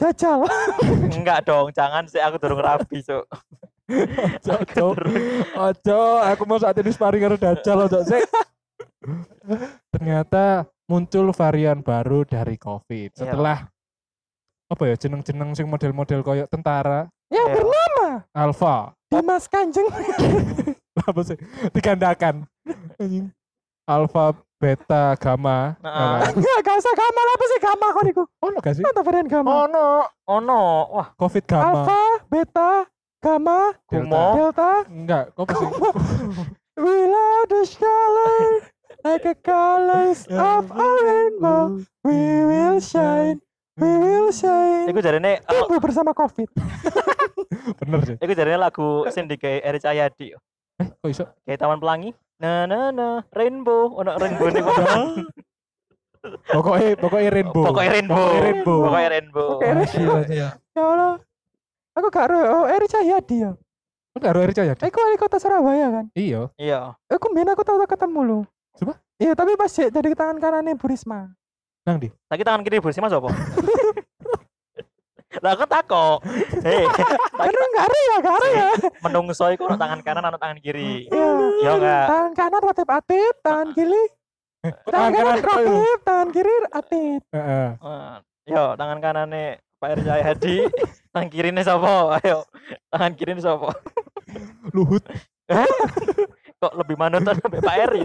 Jajal. 0.00 0.48
Enggak 1.16 1.44
dong, 1.44 1.68
jangan 1.76 2.08
sih 2.08 2.16
aku 2.16 2.40
durung 2.40 2.64
rapi, 2.64 3.04
Cuk. 3.04 3.28
ojo 4.54 4.54
ojo 4.62 4.86
ojo 5.58 6.00
aku 6.22 6.42
mau 6.46 6.62
saat 6.62 6.78
ini 6.78 6.94
sparring 6.94 7.26
karo 7.26 7.34
dajal 7.34 7.90
ojo 7.90 7.98
sih 8.06 8.22
ternyata 9.90 10.62
muncul 10.86 11.34
varian 11.34 11.82
baru 11.82 12.22
dari 12.22 12.54
covid 12.54 13.10
Iya. 13.10 13.18
setelah 13.18 13.66
apa 14.70 14.82
ya 14.86 14.94
jeneng-jeneng 14.94 15.58
sing 15.58 15.66
model-model 15.66 16.22
koyok 16.22 16.46
tentara 16.46 17.10
Yang 17.34 17.46
bernama 17.58 18.06
alpha 18.30 18.94
Dimas 19.10 19.44
Kanjeng. 19.46 19.88
apa 21.00 21.20
sih 21.24 21.34
digandakan 21.72 22.44
Anjing. 23.00 23.32
alpha 23.88 24.30
beta 24.60 25.16
gamma 25.16 25.74
Nah? 25.80 26.28
Enggak, 26.28 26.58
gak 26.60 26.76
usah 26.76 26.92
gamma 26.92 27.20
apa 27.24 27.44
sih 27.46 27.58
gamma 27.58 27.86
kok 27.90 28.04
niku. 28.04 28.22
oh 28.38 28.48
no 28.52 28.58
gak 28.60 28.74
sih 28.76 28.84
Apa 28.84 29.00
varian 29.00 29.26
gamma? 29.26 29.48
oh 29.50 29.66
no 29.66 29.86
Oh 30.28 30.38
no, 30.38 30.60
wah, 30.92 31.08
covid 31.16 31.42
gamma 31.42 31.66
Alpha, 31.72 32.00
beta, 32.28 32.70
gamma, 33.18 33.74
Kumo. 33.88 34.24
delta. 34.36 34.72
enggak 34.86 35.24
kok 35.34 35.48
apa 35.48 35.54
sih 35.58 35.68
We 36.78 36.96
love 37.08 37.48
the 37.50 37.62
color 37.66 38.44
like 39.02 39.24
a 39.24 39.34
colors 39.34 40.28
of 40.32 40.68
a 40.70 40.86
rainbow. 41.02 41.80
We 42.04 42.16
will 42.44 42.78
shine, 42.80 43.40
we 43.78 43.86
will 43.86 44.32
shine. 44.32 44.88
iku 44.90 44.98
jarene 44.98 45.38
Tumbuh 45.44 45.78
bersama 45.78 46.10
COVID. 46.10 46.48
bener 47.82 48.00
sih 48.06 48.16
iku 48.18 48.32
jarene 48.34 48.58
lagu 48.58 49.06
sing 49.10 49.30
digawe 49.30 49.62
Eri 49.62 49.78
Cahyadi. 49.78 50.34
eh 50.80 50.88
kok 50.88 51.08
iso 51.10 51.24
Kayak 51.44 51.60
Taman 51.60 51.78
Pelangi. 51.78 52.10
Na 52.40 52.64
na 52.64 52.88
na, 52.88 53.20
rainbow, 53.36 53.92
ono 54.00 54.16
rainbow 54.16 54.48
niku. 54.48 54.70
pokoknya 56.56 56.96
pokoknya 56.96 57.30
rainbow 57.32 57.64
Pokoknya 57.68 57.90
rainbow. 57.96 58.16
Pokoknya 58.24 58.40
rainbow 58.40 58.78
Pokoknya 58.80 59.08
rainbow. 59.12 59.48
Pokoknya 59.60 59.74
rainbow. 59.76 60.18
Iya, 60.24 60.48
Ya 60.72 60.82
Allah. 60.84 61.14
Aku 62.00 62.06
gak 62.08 62.32
ro, 62.32 62.38
oh 62.40 62.64
Eri 62.64 62.86
Cahyadi 62.88 63.36
ya. 63.44 63.52
Enggak 64.16 64.40
Eri 64.40 64.54
Cahyadi. 64.56 64.80
Aku 64.88 64.96
wali 65.04 65.18
kota 65.20 65.36
Surabaya 65.36 65.86
kan. 65.92 66.06
Iya. 66.16 66.48
Iya. 66.56 66.96
Aku 67.12 67.28
mbien 67.28 67.50
aku 67.52 67.60
tau 67.60 67.76
ketemu 67.84 68.20
lu. 68.24 68.40
Coba? 68.78 68.96
Iya, 69.20 69.36
tapi 69.36 69.52
pas 69.60 69.68
jadi 69.68 69.92
jadi 69.92 70.16
tangan 70.16 70.40
kanannya 70.40 70.80
Bu 70.80 70.88
Risma. 70.88 71.28
Nang 71.88 71.96
di. 71.96 72.08
Lagi 72.28 72.42
tangan 72.44 72.60
kiri 72.60 72.76
bersih 72.82 73.00
Mas 73.00 73.14
apa? 73.14 73.32
Lah 75.40 75.54
aku 75.54 75.64
takok. 75.64 76.18
Hei, 76.60 76.84
Karena 77.38 77.64
enggak 77.70 77.84
ada 77.86 77.98
ya, 78.02 78.14
enggak 78.18 78.34
ada 78.36 78.48
ya. 78.50 78.68
menungso 79.06 79.46
iku 79.54 79.70
ono 79.70 79.78
tangan 79.78 80.02
kanan 80.02 80.26
ono 80.28 80.36
tangan 80.36 80.58
kiri. 80.58 81.06
Iya. 81.08 81.28
Ya 81.64 81.70
enggak. 81.78 82.04
Tangan 82.10 82.32
kanan 82.34 82.62
ratip-atip, 82.66 83.34
tangan 83.40 83.68
kiri. 83.72 84.02
Tangan 84.90 85.10
kanan 85.14 85.38
ratip, 85.40 85.98
tangan 86.04 86.28
kiri 86.34 86.54
atip. 86.74 87.22
Heeh. 87.32 87.68
Eh, 87.78 88.16
Yo, 88.50 88.74
tangan 88.74 88.98
kanane 88.98 89.62
Pak 89.78 89.88
Eri 89.94 90.02
Cahyadi, 90.02 90.56
tangan 91.14 91.28
kirine 91.30 91.62
sapa? 91.62 92.18
Ayo. 92.20 92.44
Tangan 92.90 93.12
kirine 93.14 93.40
sapa? 93.40 93.70
Luhut. 94.74 95.06
Kok 96.60 96.76
lebih 96.76 96.96
manutan 97.00 97.32
sampai 97.40 97.60
Pak 97.64 97.76
Eri? 97.88 98.00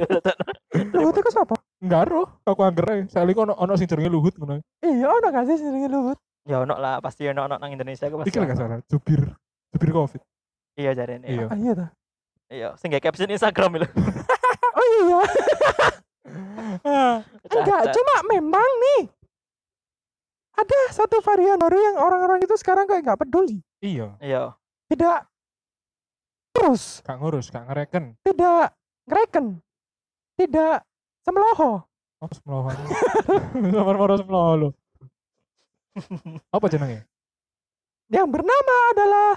Luhut 0.95 1.15
itu 1.19 1.29
siapa? 1.29 1.59
Enggak 1.83 2.07
ro. 2.07 2.24
Aku 2.47 2.62
angger 2.63 2.88
ae. 2.88 3.01
Sekali 3.12 3.35
kok 3.35 3.51
ono 3.51 3.53
ono 3.59 3.74
sing 3.75 3.88
jenenge 3.91 4.07
Luhut 4.07 4.31
ngono. 4.39 4.63
Iya, 4.79 5.12
ono 5.12 5.27
gak 5.27 5.43
sih 5.51 5.59
jenenge 5.59 5.91
Luhut? 5.91 6.19
ya 6.45 6.62
ono 6.62 6.77
lah, 6.77 7.01
pasti 7.01 7.25
ono 7.25 7.41
ono 7.50 7.57
nang 7.57 7.74
Indonesia 7.74 8.05
aku 8.05 8.21
pasti. 8.21 8.31
Iki 8.31 8.47
gak 8.47 8.55
salah. 8.55 8.79
Jubir. 8.88 9.21
Jubir 9.75 9.89
Covid. 9.91 10.21
Iya 10.79 10.91
jarene. 10.95 11.25
Iya. 11.27 11.35
Iya. 11.35 11.45
Ah, 11.51 11.57
iya 11.59 11.71
dah. 11.75 11.89
Iya, 12.45 12.69
sing 12.79 12.93
caption 12.95 13.27
Instagram 13.27 13.81
itu. 13.81 13.88
Oh 14.75 14.88
iya, 14.91 15.19
enggak, 17.55 17.81
cuma 17.95 18.15
memang 18.27 18.69
nih 18.83 19.07
ada 20.51 20.79
satu 20.91 21.24
varian 21.24 21.55
baru 21.55 21.79
yang 21.79 21.95
orang-orang 21.95 22.43
itu 22.43 22.51
sekarang 22.59 22.83
kayak 22.91 23.07
nggak 23.07 23.19
peduli. 23.24 23.63
iya. 23.79 24.19
Iya. 24.19 24.51
Tidak 24.91 25.17
terus, 26.55 26.83
Gak 27.01 27.17
ngurus, 27.19 27.45
gak 27.50 27.67
ngereken. 27.67 28.15
tidak 28.24 28.71
ngereken, 29.05 29.45
tidak 30.35 30.81
semloho. 31.21 31.83
Apa 32.17 32.33
semloho? 32.33 32.69
Nomor 33.75 33.95
moro 33.95 34.15
semloho 34.15 34.51
lo. 34.55 34.69
Apa 36.50 36.65
jenenge? 36.67 37.03
Yang 38.07 38.27
bernama 38.29 38.75
adalah 38.91 39.29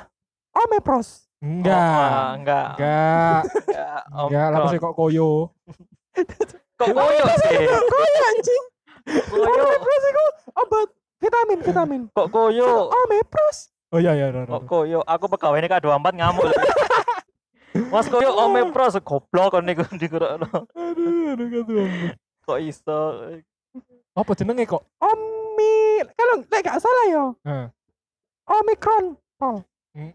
Omepros. 0.54 1.26
Oh, 1.38 1.46
ah, 1.46 2.34
Enggak. 2.34 2.34
enggak. 2.34 2.66
Enggak. 2.74 3.40
Enggak. 3.54 4.00
Enggak, 4.10 4.46
kok- 4.58 4.70
sih 4.70 4.80
kok 4.80 4.94
koyo. 4.94 5.30
Kok 6.74 6.88
koyo 6.90 7.24
sih? 7.38 7.56
Koyo 7.68 8.20
anjing. 8.26 8.64
Koyo. 9.30 9.62
Omepros 9.62 10.04
itu 10.04 10.24
obat 10.52 10.88
vitamin 11.18 11.58
vitamin. 11.62 12.02
Kok 12.10 12.28
koyo? 12.28 12.90
Omepros. 12.90 13.70
Oh 13.88 13.96
iya 13.96 14.12
iya. 14.12 14.28
Kok 14.34 14.66
koyo? 14.66 15.00
Aku 15.02 15.30
pegawai 15.30 15.58
ini 15.58 15.68
K24 15.68 16.06
ngamuk. 16.12 16.42
Mas 17.92 18.10
koyo 18.10 18.34
omepros 18.34 18.98
goblok 19.06 19.54
kon 19.54 19.64
niku 19.64 19.86
dikurono. 19.94 20.48
Aduh, 20.74 21.34
aduh, 21.34 21.48
aduh. 21.62 21.86
Kok 22.42 22.58
iso? 22.64 22.98
Apa 24.18 24.32
jenenge 24.34 24.66
kok? 24.66 24.82
Omi 24.98 26.02
kalau 26.18 26.34
lek 26.42 26.62
gak 26.66 26.82
salah 26.82 27.04
ya. 27.06 27.24
Heeh. 27.46 27.66
Omikron. 28.48 29.04
Oh. 29.38 29.60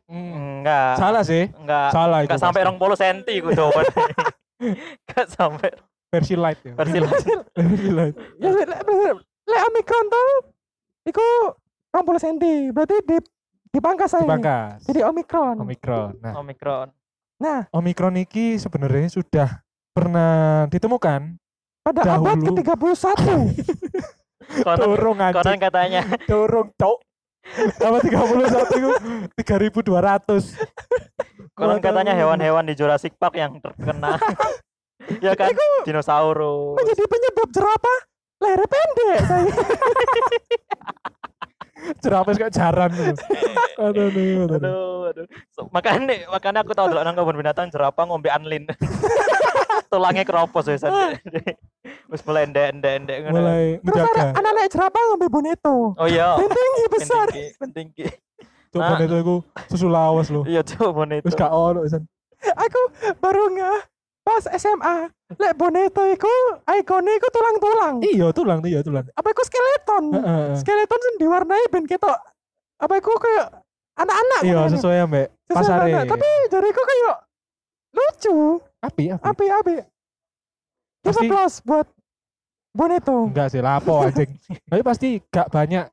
Enggak. 0.09 0.95
Salah 0.99 1.23
sih. 1.23 1.47
Enggak. 1.55 1.89
Salah 1.93 2.19
itu. 2.23 2.27
Enggak 2.31 2.41
sampai 2.41 2.61
pasti. 2.63 2.67
rong 2.71 2.77
puluh 2.79 2.97
senti 2.97 3.33
ku 3.39 3.49
jawaban. 3.51 3.85
Enggak 5.07 5.27
sampai 5.31 5.69
versi 6.13 6.35
light 6.37 6.59
ya. 6.61 6.73
versi 6.77 6.97
lain. 6.99 7.11
versi 7.57 7.89
light. 7.91 8.15
Ya 8.39 8.49
lek 8.51 9.61
Omikron 9.71 10.05
tuh 10.07 10.29
iku 11.07 11.25
20 11.93 12.23
cm. 12.25 12.35
Berarti 12.73 12.95
di 13.05 13.17
dipangkas 13.73 14.17
aja. 14.17 14.25
Dipangkas. 14.25 14.79
Jadi 14.87 14.99
Omikron. 15.05 15.55
Omikron. 15.61 16.11
Nah, 16.21 16.33
Omikron. 16.41 16.87
Nah, 17.43 17.67
Omikron 17.75 18.15
iki 18.23 18.55
sebenarnya 18.55 19.11
sudah 19.11 19.59
pernah 19.91 20.63
ditemukan 20.71 21.35
pada 21.83 22.15
abad 22.15 22.39
Dahulu. 22.39 22.55
ke-31 22.63 23.19
Konon, 24.63 24.79
Dorong 24.79 25.17
konon 25.35 25.59
katanya 25.59 26.07
Dorong 26.31 26.71
cok. 26.79 26.97
Apa 27.83 27.99
31 27.99 28.79
itu 28.79 28.91
3200. 29.35 30.55
konon 31.51 31.83
katanya 31.83 32.15
hewan-hewan 32.15 32.63
di 32.63 32.79
Jurassic 32.79 33.19
Park 33.19 33.35
yang 33.35 33.59
terkena 33.59 34.15
ya 35.25 35.35
kan 35.35 35.51
dinosaurus 35.83 36.79
menjadi 36.79 37.03
penyebab 37.11 37.47
jerapah 37.51 37.99
leher 38.39 38.63
pendek 38.71 39.19
saya. 39.27 39.51
Jerapes 41.99 42.37
kayak 42.37 42.53
jaran. 42.53 42.91
Aduh, 43.73 44.05
aduh, 44.13 44.45
aduh. 44.45 44.57
Aduh, 44.61 45.01
aduh. 45.09 45.25
So, 45.49 45.65
makanya 45.73 46.29
makanya 46.29 46.61
aku 46.61 46.77
tahu 46.77 46.93
dulu 46.93 47.01
nang 47.01 47.17
kebun 47.17 47.35
binatang 47.35 47.73
jerapah 47.73 48.05
ngombe 48.05 48.29
anlin. 48.29 48.69
Tulangnya 49.91 50.23
keropos 50.23 50.69
wis. 50.69 50.85
Wis 52.07 52.21
mulai 52.21 52.45
ndek-ndek 52.45 53.17
ngono. 53.25 53.33
Mulai 53.33 53.81
Terus 53.81 53.97
ada 53.97 54.05
menjaga. 54.13 54.23
anak-anak 54.37 54.65
jerapah 54.69 55.01
ngambil 55.09 55.29
boneto. 55.33 55.75
Oh 55.97 56.07
iya. 56.07 56.37
Tinggi 56.37 56.85
besar. 56.93 57.27
Penting 57.33 57.49
ki, 57.49 57.57
penting 57.57 57.87
ki. 57.97 58.05
Coba 58.73 58.97
Nah. 58.97 59.05
itu 59.05 59.15
aku 59.21 59.35
susu 59.69 59.87
lawas 59.89 60.27
loh. 60.29 60.45
Iya 60.45 60.61
coba 60.65 61.09
itu. 61.09 61.25
Wis 61.25 61.33
gak 61.33 61.49
ono. 61.49 61.81
Aku 62.43 62.81
baru 63.17 63.53
nggak 63.53 63.79
pas 64.21 64.43
SMA. 64.53 65.09
Lek 65.35 65.53
boneto 65.53 66.03
iku 66.05 66.33
ikonnya 66.63 67.13
iku 67.13 67.27
tulang-tulang. 67.29 67.95
Iya, 68.01 68.27
tulang 68.29 68.59
iya 68.63 68.79
tulang. 68.79 69.05
Apa 69.09 69.27
iku 69.29 69.41
skeleton? 69.41 70.03
Heeh. 70.11 70.47
Skeleton 70.55 70.99
sing 70.99 71.15
diwarnai 71.17 71.65
ben 71.67 71.83
ketok 71.83 72.17
apa 72.75 72.93
iku 72.95 73.15
kayak 73.15 73.63
anak-anak 73.95 74.41
Iya, 74.41 74.59
sesuai 74.69 74.97
ambek 75.01 75.27
Sesuai 75.45 75.55
pasare. 75.55 75.89
anak. 75.93 76.05
Tapi 76.09 76.27
jariku 76.49 76.81
kayak 76.81 77.15
lucu. 77.93 78.37
api, 78.79 79.03
api. 79.11 79.23
Api 79.23 79.45
api. 79.49 79.75
Give 80.99 81.07
Pasti- 81.09 81.27
applause 81.27 81.57
buat 81.61 81.87
boneto. 82.71 83.17
Enggak 83.27 83.47
sih, 83.49 83.61
lapo 83.61 84.01
anjing. 84.01 84.31
Tapi 84.71 84.81
pasti 84.81 85.09
gak 85.23 85.47
banyak 85.47 85.85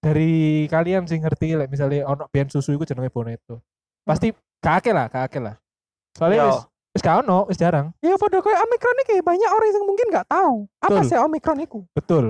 dari 0.00 0.32
kalian 0.66 1.06
sih 1.06 1.16
ngerti 1.16 1.54
like, 1.54 1.70
misalnya 1.70 2.04
ono 2.04 2.28
biyen 2.28 2.48
susu 2.48 2.74
iku 2.74 2.84
jenenge 2.84 3.08
boneto. 3.08 3.62
Pasti 4.02 4.34
kakek 4.58 4.92
lah, 4.92 5.06
kakek 5.08 5.40
lah. 5.40 5.56
Soalnya. 6.12 6.60
Wis 6.94 7.02
gak 7.02 7.26
ono, 7.26 7.44
wis 7.50 7.58
jarang. 7.58 7.90
Iya 7.98 8.14
podo 8.14 8.38
kayak 8.38 8.62
Omicron 8.62 8.96
iki 9.02 9.16
banyak 9.18 9.50
orang 9.50 9.68
yang 9.74 9.84
mungkin 9.84 10.06
nggak 10.14 10.26
tahu 10.30 10.54
apa 10.78 11.02
Betul. 11.02 11.08
sih 11.10 11.18
Omicron 11.18 11.58
itu. 11.58 11.78
Betul. 11.90 12.24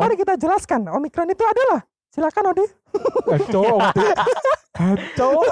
Mari 0.00 0.14
kita 0.16 0.34
jelaskan 0.40 0.88
Omicron 0.88 1.28
itu 1.28 1.44
adalah 1.44 1.84
silakan 2.08 2.56
Odi. 2.56 2.66
Gancok, 3.28 3.78
gancok. 4.76 5.44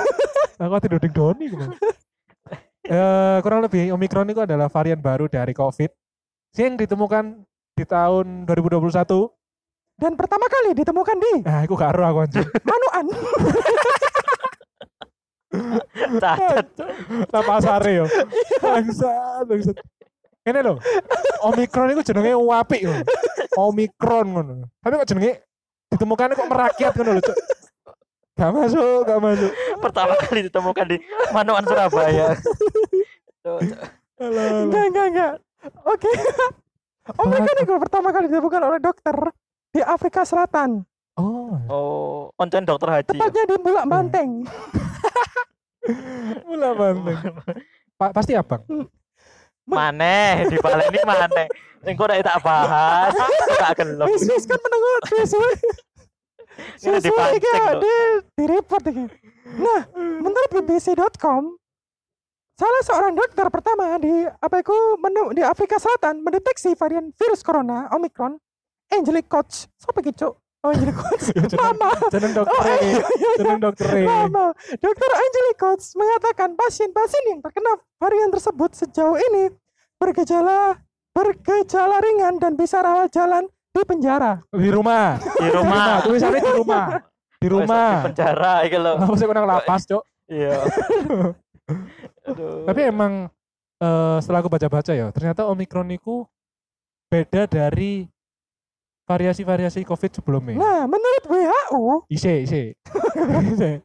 Aku 0.60 0.76
tidur 0.80 1.00
ding 1.00 1.12
doni 1.12 1.52
gitu. 1.52 1.64
Eh 2.88 3.38
kurang 3.44 3.60
lebih 3.60 3.92
Omicron 3.92 4.32
itu 4.32 4.40
adalah 4.40 4.72
varian 4.72 4.98
baru 4.98 5.28
dari 5.28 5.52
COVID 5.52 5.92
yang 6.56 6.74
ditemukan 6.80 7.44
di 7.76 7.84
tahun 7.84 8.48
2021. 8.48 8.88
Dan 10.00 10.16
pertama 10.16 10.48
kali 10.48 10.72
ditemukan 10.72 11.16
di 11.20 11.32
Nah, 11.44 11.60
aku 11.68 11.76
gak 11.76 11.92
aku 11.92 12.24
anjing. 12.24 12.48
Manuan. 12.64 13.04
Cacat. 15.50 16.66
Nah, 17.30 17.42
pasare 17.50 17.90
yo. 17.98 18.04
Bangsat, 18.62 19.44
bangsat. 19.44 19.76
Ini 20.40 20.60
loh. 20.64 20.78
Omicron 21.44 21.92
itu 21.92 22.02
jenenge 22.06 22.32
apik 22.34 22.80
ngono. 22.86 23.04
Omicron 23.58 24.26
ngono. 24.30 24.52
Tapi 24.80 24.92
kok 24.96 25.08
jenenge 25.10 25.32
ditemukan 25.90 26.38
kok 26.38 26.48
merakyat 26.48 26.92
ngono 26.96 27.10
lho, 27.18 27.22
Cuk. 27.22 27.36
Gak 28.40 28.50
masuk, 28.56 29.04
gak 29.04 29.20
masuk. 29.20 29.52
Pertama 29.84 30.12
kali 30.16 30.40
ditemukan 30.48 30.86
di 30.88 30.96
Manoan 31.30 31.64
Surabaya. 31.66 32.32
Enggak 34.16 34.84
enggak 34.88 35.06
enggak. 35.12 35.32
Oke. 35.84 36.10
Omicron 37.20 37.58
itu 37.60 37.74
pertama 37.76 38.08
kali 38.14 38.26
ditemukan 38.30 38.60
oleh 38.64 38.80
dokter 38.80 39.16
di 39.74 39.80
Afrika 39.82 40.24
Selatan. 40.24 40.86
Oh, 41.18 41.52
Oh, 41.68 42.20
konten 42.38 42.64
dokter 42.64 42.88
haji. 42.88 43.12
ya? 43.12 43.12
Tepatnya 43.12 43.44
di 43.44 43.56
Bulak 43.60 43.84
Banteng. 43.84 44.46
Mula 46.48 46.68
banteng. 46.76 47.18
Pa- 47.98 48.12
pasti 48.14 48.32
abang. 48.36 48.62
Maneh 49.68 50.50
di 50.50 50.56
ini 50.58 51.00
maneh. 51.06 51.46
Sing 51.80 51.94
kok 51.96 52.12
tak 52.12 52.38
bahas, 52.44 53.12
tak 53.56 53.72
gelem. 53.80 54.04
Wis 54.04 54.28
wis 54.28 54.44
kan 54.44 54.60
menengok 54.60 55.04
wis 55.16 55.32
wis. 55.32 55.60
Iki 56.76 56.98
dipancing 57.08 57.62
loh. 57.64 57.80
di 57.80 57.94
di 58.36 58.44
report 58.44 58.84
iki. 58.90 59.04
Nah, 59.56 59.80
menurut 59.96 60.50
bbc.com 60.52 61.56
salah 62.60 62.82
seorang 62.84 63.16
dokter 63.16 63.46
pertama 63.48 63.96
di 63.96 64.28
apa 64.28 64.60
itu 64.60 64.76
menu, 65.00 65.32
di 65.32 65.40
Afrika 65.40 65.80
Selatan 65.80 66.20
mendeteksi 66.20 66.76
varian 66.76 67.08
virus 67.16 67.40
corona 67.40 67.88
Omicron 67.96 68.36
Angelic 68.92 69.30
Coach. 69.30 69.64
Siapa 69.80 70.04
Cuk? 70.04 70.36
Oh, 70.60 70.68
Angelic 70.76 70.92
Coach. 71.00 71.32
Ya, 71.32 71.44
Mama. 71.56 71.88
Jeneng 72.12 72.32
dokter 72.36 72.52
Oh, 72.52 72.64
iya, 72.68 72.76
iya, 72.84 73.00
iya. 73.00 73.30
jeneng 73.40 73.60
dokter 73.64 73.88
Lama. 74.04 74.46
Dokter 74.76 75.10
mengatakan 75.96 76.48
pasien-pasien 76.52 77.24
yang 77.32 77.40
terkena 77.40 77.72
varian 77.96 78.28
tersebut 78.28 78.70
sejauh 78.76 79.16
ini 79.16 79.48
bergejala 79.96 80.76
bergejala 81.10 81.96
ringan 82.00 82.36
dan 82.38 82.54
bisa 82.54 82.80
rawat 82.80 83.08
jalan 83.08 83.48
di 83.72 83.82
penjara. 83.88 84.40
di 84.52 84.68
rumah. 84.68 85.16
Di 85.16 85.48
rumah. 85.48 86.04
Tulisannya 86.04 86.40
di 86.42 86.52
rumah. 86.52 86.84
Di 86.90 87.00
Di 87.40 87.48
rumah. 87.48 87.90
penjara 88.04 88.54
iki 88.68 88.76
lho. 88.76 88.92
Sih 89.16 89.24
kau 89.24 89.32
nang 89.34 89.48
lapas, 89.48 89.82
Cok? 89.88 90.02
Iya. 90.28 90.60
Aduh. 92.28 92.68
Tapi 92.68 92.80
emang 92.84 93.12
eh, 93.80 94.16
setelah 94.20 94.40
aku 94.44 94.50
baca-baca 94.52 94.92
ya, 94.92 95.08
ternyata 95.08 95.48
Omicron 95.48 95.88
itu 95.88 96.28
beda 97.08 97.48
dari 97.48 98.04
variasi-variasi 99.10 99.82
COVID 99.82 100.10
sebelumnya. 100.14 100.54
Nah, 100.54 100.80
menurut 100.86 101.24
WHO, 101.26 102.06
Ise, 102.06 102.46
ise. 102.46 102.62
Ise. 103.50 103.82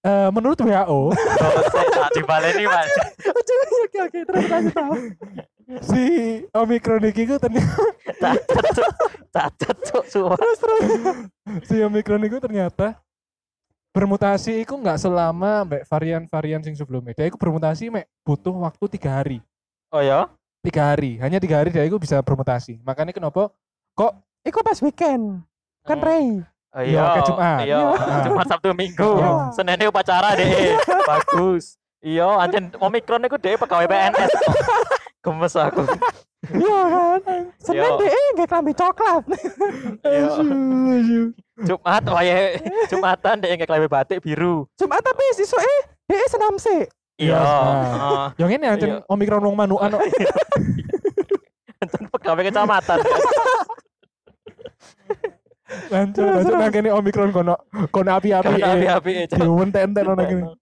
Eh, 0.00 0.28
menurut 0.30 0.54
WHO, 0.56 1.10
Oh, 1.10 1.12
saya 1.74 1.88
tak 1.90 2.10
dibaleni, 2.14 2.64
Mas. 2.64 2.88
oke 3.26 3.54
oke 3.84 3.98
oke 4.06 4.18
terus 4.22 4.44
lanjut 4.46 4.72
tahu. 4.72 4.94
si 5.86 6.02
Omicron 6.50 7.04
ini 7.04 7.22
ku 7.26 7.36
ternyata 7.38 8.34
Cacat. 9.30 9.76
Terus 9.86 10.58
terus. 10.58 10.82
si 11.66 11.76
Omicron 11.78 12.22
itu 12.26 12.38
ternyata 12.42 12.98
bermutasi 13.90 14.62
itu 14.62 14.74
nggak 14.74 14.98
selama 14.98 15.66
mbak 15.66 15.82
varian-varian 15.86 16.62
sing 16.62 16.74
sebelumnya. 16.74 17.14
Dia 17.14 17.26
itu 17.28 17.38
bermutasi 17.38 17.90
mek 17.90 18.06
butuh 18.22 18.54
waktu 18.56 18.84
tiga 18.90 19.20
hari. 19.20 19.38
Oh 19.90 20.02
ya? 20.02 20.30
Tiga 20.60 20.92
hari, 20.92 21.16
hanya 21.22 21.38
tiga 21.38 21.60
hari 21.62 21.70
dia 21.70 21.86
itu 21.86 21.96
bisa 21.96 22.18
bermutasi. 22.20 22.78
Makanya 22.82 23.14
kenapa 23.14 23.48
kok 24.00 24.12
Iku 24.40 24.64
pas 24.64 24.80
weekend. 24.80 25.44
Kan 25.84 26.00
Hmm. 26.00 26.06
Ray. 26.06 26.26
Oh, 26.70 26.80
Iya, 26.80 27.02
kayak 27.04 27.24
Jumat. 27.26 27.58
Iya, 27.60 27.78
Iya. 27.82 28.16
Jumat 28.24 28.46
Sabtu 28.46 28.68
Minggu. 28.72 29.10
Iya. 29.12 29.32
Seninnya 29.52 29.86
upacara 29.86 30.28
deh. 30.32 30.48
Bagus. 31.04 31.76
Iya, 32.00 32.24
anjen 32.38 32.72
Omikron 32.74 33.20
itu 33.20 33.36
deh 33.36 33.54
pegawai 33.54 33.84
PNS. 33.84 34.32
Gemes 35.26 35.52
aku. 35.52 35.84
Iya 36.48 36.80
kan. 37.20 37.42
Senin 37.60 37.84
Yo. 37.84 38.00
DE 38.00 38.22
nggak 38.32 38.48
kelambi 38.48 38.72
coklat. 38.72 39.22
Iya. 40.00 40.30
Jumat 41.60 42.04
wae 42.08 42.56
Jumatan 42.88 43.34
deh 43.36 43.50
nggak 43.52 43.68
klebe 43.68 43.84
batik 43.86 44.24
biru. 44.24 44.64
Jumat 44.74 45.04
tapi 45.04 45.20
sisuk 45.34 45.60
eh 45.60 45.80
DE 46.06 46.24
senam 46.24 46.56
sih. 46.56 46.88
Iya. 47.20 47.36
Iya, 47.36 48.20
yang 48.40 48.50
ini 48.50 48.64
anjing 48.64 48.92
Iya. 48.96 49.04
Omicron 49.04 49.44
wong 49.44 49.56
manukan 49.58 49.92
kok. 49.92 50.00
Anjen 51.82 52.04
pegawai 52.08 52.44
kecamatan. 52.46 52.98
Lanjut, 55.90 56.26
lanjut 56.26 56.54
nang 56.58 56.72
kene 56.74 56.90
Omicron 56.90 57.30
kono 57.30 57.54
kono 57.94 58.10
api-api. 58.18 58.58
Kan 58.58 58.58
eh. 58.58 58.74
api-api 58.74 59.10
aja. 59.26 59.36
Diwenten-enten 59.38 60.04
ono 60.06 60.24
kene. 60.26 60.44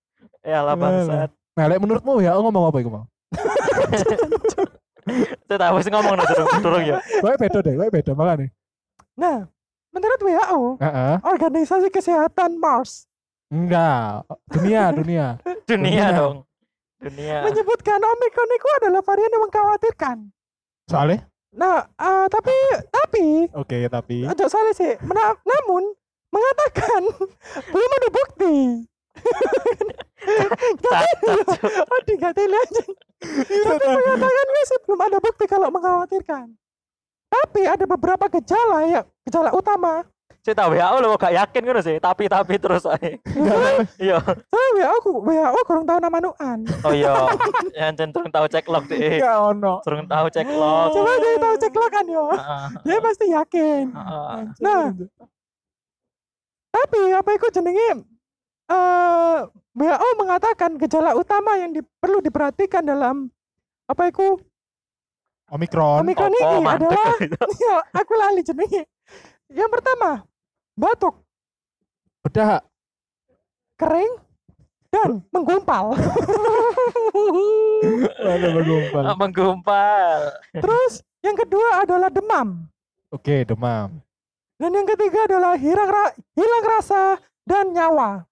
Ya 0.49 0.65
lah 0.65 0.79
bangsat. 0.79 1.29
Nah, 1.59 1.65
lek 1.69 1.83
menurutmu 1.83 2.25
ya 2.25 2.33
ngomong 2.39 2.73
apa 2.73 2.79
iku 2.81 2.89
mau? 2.89 3.05
Tahu 5.51 5.77
sih 5.85 5.93
ngomong 5.93 6.15
no, 6.17 6.23
durung 6.25 6.49
durung 6.65 6.85
ya. 6.87 6.97
Kowe 7.21 7.35
beda 7.37 7.59
deh, 7.61 7.75
kowe 7.77 7.91
beda 7.91 8.13
makane. 8.17 8.47
Nah, 9.19 9.45
menurut 9.93 10.21
WHO, 10.23 10.61
Heeh. 10.81 11.15
Organisasi 11.27 11.91
Kesehatan 11.91 12.57
Mars 12.57 13.09
Enggak, 13.49 14.29
dunia, 14.53 14.83
dunia. 14.99 15.27
Dunia 15.65 15.65
Dunia. 15.65 16.07
dong. 16.13 16.37
Dunia. 16.99 17.47
menyebutkan 17.47 18.03
Omicron 18.03 18.51
itu 18.59 18.69
adalah 18.83 19.01
varian 19.07 19.31
yang 19.31 19.43
mengkhawatirkan. 19.47 20.17
Soalnya? 20.91 21.28
Nah, 21.57 21.81
eh, 21.81 22.27
tapi 22.29 22.55
tapi 22.93 23.25
Oke, 23.57 23.89
tapi 23.89 24.29
Ojo 24.29 24.45
salah 24.53 24.75
sih. 24.77 24.93
Mena- 25.01 25.41
namun 25.49 25.97
mengatakan 26.29 27.03
belum 27.73 27.91
ada 27.97 28.09
bukti. 28.13 28.57
Oh, 31.89 32.01
tiga 32.05 32.29
tele 32.37 32.57
aja. 32.57 32.83
Tapi 33.49 33.85
mengatakan 33.89 34.47
sih 34.69 34.79
belum 34.85 35.01
ada 35.01 35.19
bukti 35.19 35.45
kalau 35.49 35.69
mengkhawatirkan. 35.73 36.53
Tapi 37.29 37.61
ada 37.69 37.85
beberapa 37.85 38.25
gejala 38.33 38.89
ya, 38.89 39.01
gejala 39.25 39.53
utama. 39.53 40.05
Saya 40.49 40.65
tahu 40.65 40.73
WHO 40.73 40.97
lo 40.99 41.09
gak 41.15 41.35
yakin 41.37 41.61
kan 41.61 41.85
sih, 41.85 41.97
tapi 42.01 42.25
tapi 42.25 42.57
terus 42.57 42.81
aja. 42.83 43.21
Iya. 44.01 44.17
Saya 44.25 44.69
WHO 44.73 44.95
aku 44.97 45.11
WHO 45.21 45.61
kurang 45.63 45.85
tahu 45.85 46.01
nama 46.01 46.19
nuan. 46.19 46.59
Oh 46.81 46.89
iya. 46.89 47.13
Ya 47.77 47.93
anjen 47.93 48.09
durung 48.09 48.33
tahu 48.33 48.49
cek 48.49 48.65
log 48.65 48.89
deh. 48.89 49.21
enggak 49.21 49.37
ono. 49.53 49.85
Durung 49.85 50.09
tahu 50.09 50.27
cek 50.27 50.49
log. 50.49 50.89
Coba 50.91 51.13
dia 51.21 51.37
tahu 51.37 51.55
cek 51.59 51.75
lo 51.75 51.87
kan 51.87 52.05
yo. 52.09 52.25
Heeh. 52.33 52.67
Dia 52.81 52.97
pasti 52.99 53.25
yakin. 53.29 53.85
Heeh. 53.93 54.37
Nah. 54.59 54.85
Tapi 56.69 57.01
apa 57.13 57.31
itu 57.31 57.47
jenenge 57.51 57.89
eh 58.69 59.39
WHO 59.77 60.09
mengatakan 60.17 60.71
gejala 60.77 61.13
utama 61.13 61.57
yang 61.57 61.73
di- 61.73 61.85
perlu 61.99 62.19
diperhatikan 62.19 62.81
dalam 62.83 63.29
apa 63.85 64.09
itu 64.09 64.41
Omicron. 65.49 66.05
Omikron 66.05 66.29
Opo, 66.29 66.41
ini 66.41 66.57
mandek. 66.61 66.93
adalah 66.93 67.53
ya, 67.69 67.77
aku 67.95 68.13
lali 68.15 68.41
jenenge. 68.41 68.85
Yang 69.49 69.71
pertama, 69.73 70.25
batuk, 70.79 71.15
Berdahak. 72.23 72.63
kering, 73.75 74.15
dan 74.89 75.21
menggumpal. 75.29 75.93
Ada 78.19 78.49
menggumpal. 78.53 79.03
Ah, 79.05 79.17
Menggumpal. 79.17 80.19
Terus 80.55 80.93
yang 81.21 81.35
kedua 81.35 81.83
adalah 81.83 82.09
demam. 82.09 82.67
Oke, 83.11 83.43
demam. 83.43 83.99
Dan 84.55 84.71
yang 84.71 84.87
ketiga 84.87 85.27
adalah 85.27 85.55
hilang, 85.55 85.87
ra- 85.87 86.15
hilang 86.35 86.65
rasa 86.67 87.17
dan 87.43 87.71
nyawa. 87.71 88.27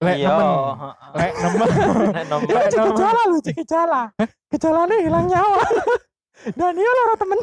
Lek 0.00 0.16
Iya. 0.16 0.28
nemen. 0.28 0.48
heeh. 0.48 0.92
Lek 1.18 1.32
nemen. 1.34 1.68
Itu 2.40 2.52
Lek 2.52 2.66
nemen. 2.68 2.88
gejala 2.92 3.22
Cik, 3.40 3.54
gejala. 3.58 4.02
Gejalanya 4.48 4.96
hilang 4.98 5.26
nyawa. 5.26 5.60
dan 6.58 6.72
iya 6.72 6.90
loro 6.90 7.14
temen. 7.16 7.38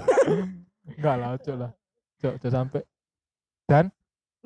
Enggak 0.88 1.16
lah, 1.16 1.30
cok 1.38 1.56
lah. 1.56 1.72
Cok, 2.18 2.34
cok 2.40 2.52
sampai. 2.52 2.82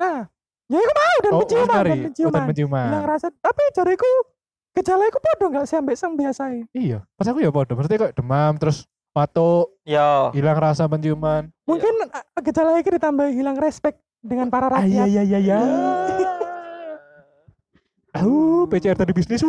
Nah, 0.01 0.25
ya 0.65 0.79
itu 0.79 0.91
mau 0.91 1.15
dan 1.15 1.31
Oh, 1.31 1.39
penciuman 1.39 1.67
mari. 1.67 1.77
dan 1.77 1.85
Oh, 1.85 1.93
dan 1.93 2.05
penciuman. 2.09 2.43
penciuman. 2.49 2.85
Hilang 2.89 3.05
rasa. 3.05 3.27
Tapi 3.31 3.61
jariku 3.71 4.09
gejala 4.71 5.03
iku 5.05 5.19
podo 5.19 5.45
nggak 5.47 5.65
sih 5.65 5.75
ambek 5.75 5.93
sang 5.93 6.15
biasa 6.15 6.41
Iya, 6.71 7.05
pas 7.13 7.27
aku 7.27 7.39
ya 7.39 7.51
podo. 7.51 7.75
Maksudnya 7.75 8.01
kok 8.01 8.15
demam 8.15 8.57
terus 8.57 8.83
batuk, 9.11 9.75
Yo. 9.83 10.31
hilang 10.31 10.57
rasa 10.57 10.87
penciuman. 10.87 11.51
Mungkin 11.63 11.93
uh, 12.07 12.41
gejala 12.41 12.79
iki 12.79 12.89
ditambah 12.89 13.29
hilang 13.29 13.55
respect 13.55 13.99
dengan 14.17 14.47
para 14.47 14.67
Ah, 14.69 14.81
iya 14.81 15.03
rakyat. 15.03 15.07
iya 15.07 15.21
iya 15.23 15.39
iya. 15.39 15.59
Tahu 18.11 18.67
PCR 18.67 18.95
tadi 18.95 19.11
bisnis. 19.11 19.39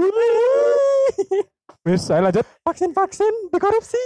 Wes, 1.82 1.98
saya 2.00 2.22
lanjut. 2.22 2.46
Vaksin-vaksin 2.62 3.50
dikorupsi. 3.50 3.98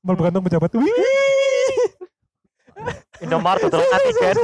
Mal 0.00 0.12
bergantung 0.12 0.44
pejabat. 0.44 0.68
Indomaret 3.22 3.70
antigen. 3.70 4.34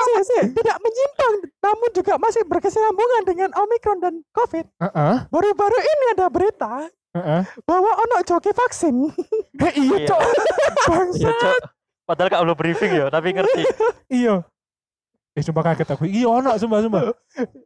Si, 0.00 0.12
si, 0.24 0.38
tidak 0.52 0.76
menyimpang 0.80 1.34
namun 1.60 1.88
juga 1.92 2.16
masih 2.16 2.42
berkesinambungan 2.44 3.22
dengan 3.24 3.50
Omicron 3.52 3.98
dan 4.00 4.14
Covid. 4.32 4.64
Heeh, 4.80 5.14
Baru-baru 5.28 5.76
ini 5.76 6.04
ada 6.16 6.26
berita 6.28 6.88
heeh. 7.12 7.42
bahwa 7.64 7.90
ono 7.94 8.16
joki 8.24 8.50
vaksin. 8.50 9.12
Iya, 9.60 9.70
Iya. 9.76 10.06
cok. 10.08 10.20
Iya. 11.14 11.30
Cok. 11.36 11.60
Padahal 12.08 12.28
gak 12.32 12.42
perlu 12.42 12.56
briefing 12.56 12.92
ya, 12.96 13.06
tapi 13.08 13.36
ngerti. 13.36 13.62
Iya. 14.10 14.42
Eh 15.30 15.42
sumpah 15.46 15.62
kaget 15.62 15.88
aku. 15.94 16.04
Iya 16.04 16.26
ono 16.26 16.50
sumpah 16.58 16.80
sumpah. 16.82 17.02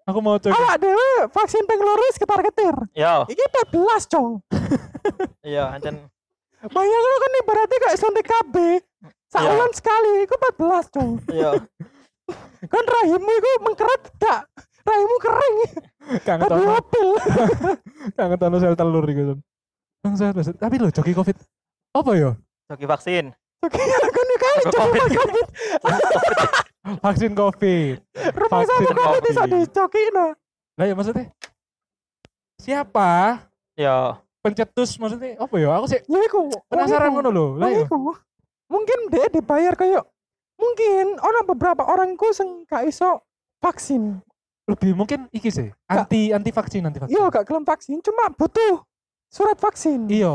Aku 0.05 0.19
mau 0.21 0.37
cek. 0.37 0.53
Awak 0.53 0.77
dewe 0.79 1.11
vaksin 1.33 1.65
ping 1.65 1.81
ketar-ketir. 2.19 2.75
Yo, 2.93 3.25
Iki 3.25 3.45
14, 3.73 4.11
Cong. 4.13 4.43
iya 5.43 5.73
ancen 5.73 5.97
Bayangin 6.65 7.17
kan 7.21 7.33
ibaratnya 7.45 7.79
kayak 7.79 7.99
suntik 8.01 8.25
KB. 8.25 8.55
Saulan 9.35 9.71
sekali, 9.75 10.13
itu 10.23 10.35
14, 10.55 10.95
Cong. 10.95 11.11
yo. 11.29 11.51
Kan 12.65 12.85
rahimmu 12.87 13.31
itu 13.31 13.49
mengkeret 13.61 14.03
gak? 14.17 14.47
Rahimmu 14.81 15.17
kering. 15.19 15.57
Kangen 16.23 16.45
Tapi 16.45 16.63
ono. 16.63 16.77
opil. 16.77 17.09
Kangen 18.19 18.39
ono 18.39 18.57
sel 18.59 18.75
telur 18.75 19.05
gitu. 19.05 19.35
Bangsa, 20.01 20.31
bangsa. 20.31 20.53
Tapi 20.55 20.75
lo 20.77 20.89
joki 20.89 21.13
Covid. 21.13 21.37
Apa 21.91 22.11
ya? 22.15 22.31
Joki 22.69 22.85
vaksin. 22.85 23.33
Aku 23.61 23.81
nih 24.21 24.39
kali 24.39 24.63
coba 24.67 24.85
Covid. 24.85 25.11
Covid. 25.11 25.47
Vaksin 27.05 27.33
Covid. 27.33 27.97
Rumah 28.13 28.49
Vaksin 28.55 28.77
sakit 28.77 28.93
Covid 28.95 29.23
bisa 29.25 29.43
dicoki 29.47 30.03
no. 30.13 30.27
Lah 30.77 30.85
ya 30.85 30.93
maksudnya 30.93 31.33
siapa 32.57 33.41
Yo. 33.75 34.21
pencetus 34.41 34.97
maksudnya 34.97 35.37
apa 35.39 35.55
ya? 35.57 35.69
Aku 35.75 35.87
sih 35.89 36.01
Ya 36.03 36.21
iku. 36.23 36.53
penasaran 36.69 37.09
ngono 37.11 37.29
lho. 37.29 37.47
Lah 37.57 37.67
wong 37.67 37.81
ya. 37.81 37.85
iku. 37.85 37.97
Mungkin 38.69 38.99
dia 39.13 39.27
dibayar 39.29 39.75
kayak 39.77 40.05
mungkin 40.55 41.19
ono 41.19 41.41
beberapa 41.45 41.83
orang 41.85 42.17
ku 42.17 42.31
sing 42.33 42.65
gak 42.69 42.87
iso 42.89 43.21
vaksin. 43.61 44.23
lebih 44.65 44.97
mungkin 44.97 45.29
iki 45.29 45.53
sih 45.53 45.69
anti 45.85 46.33
anti 46.33 46.49
vaksin 46.49 46.89
anti 46.89 46.97
vaksin. 46.97 47.13
Iya 47.13 47.29
gak 47.29 47.45
gelem 47.45 47.69
vaksin, 47.69 48.01
cuma 48.01 48.33
butuh 48.33 48.81
surat 49.29 49.61
vaksin. 49.61 50.09
Iya, 50.09 50.33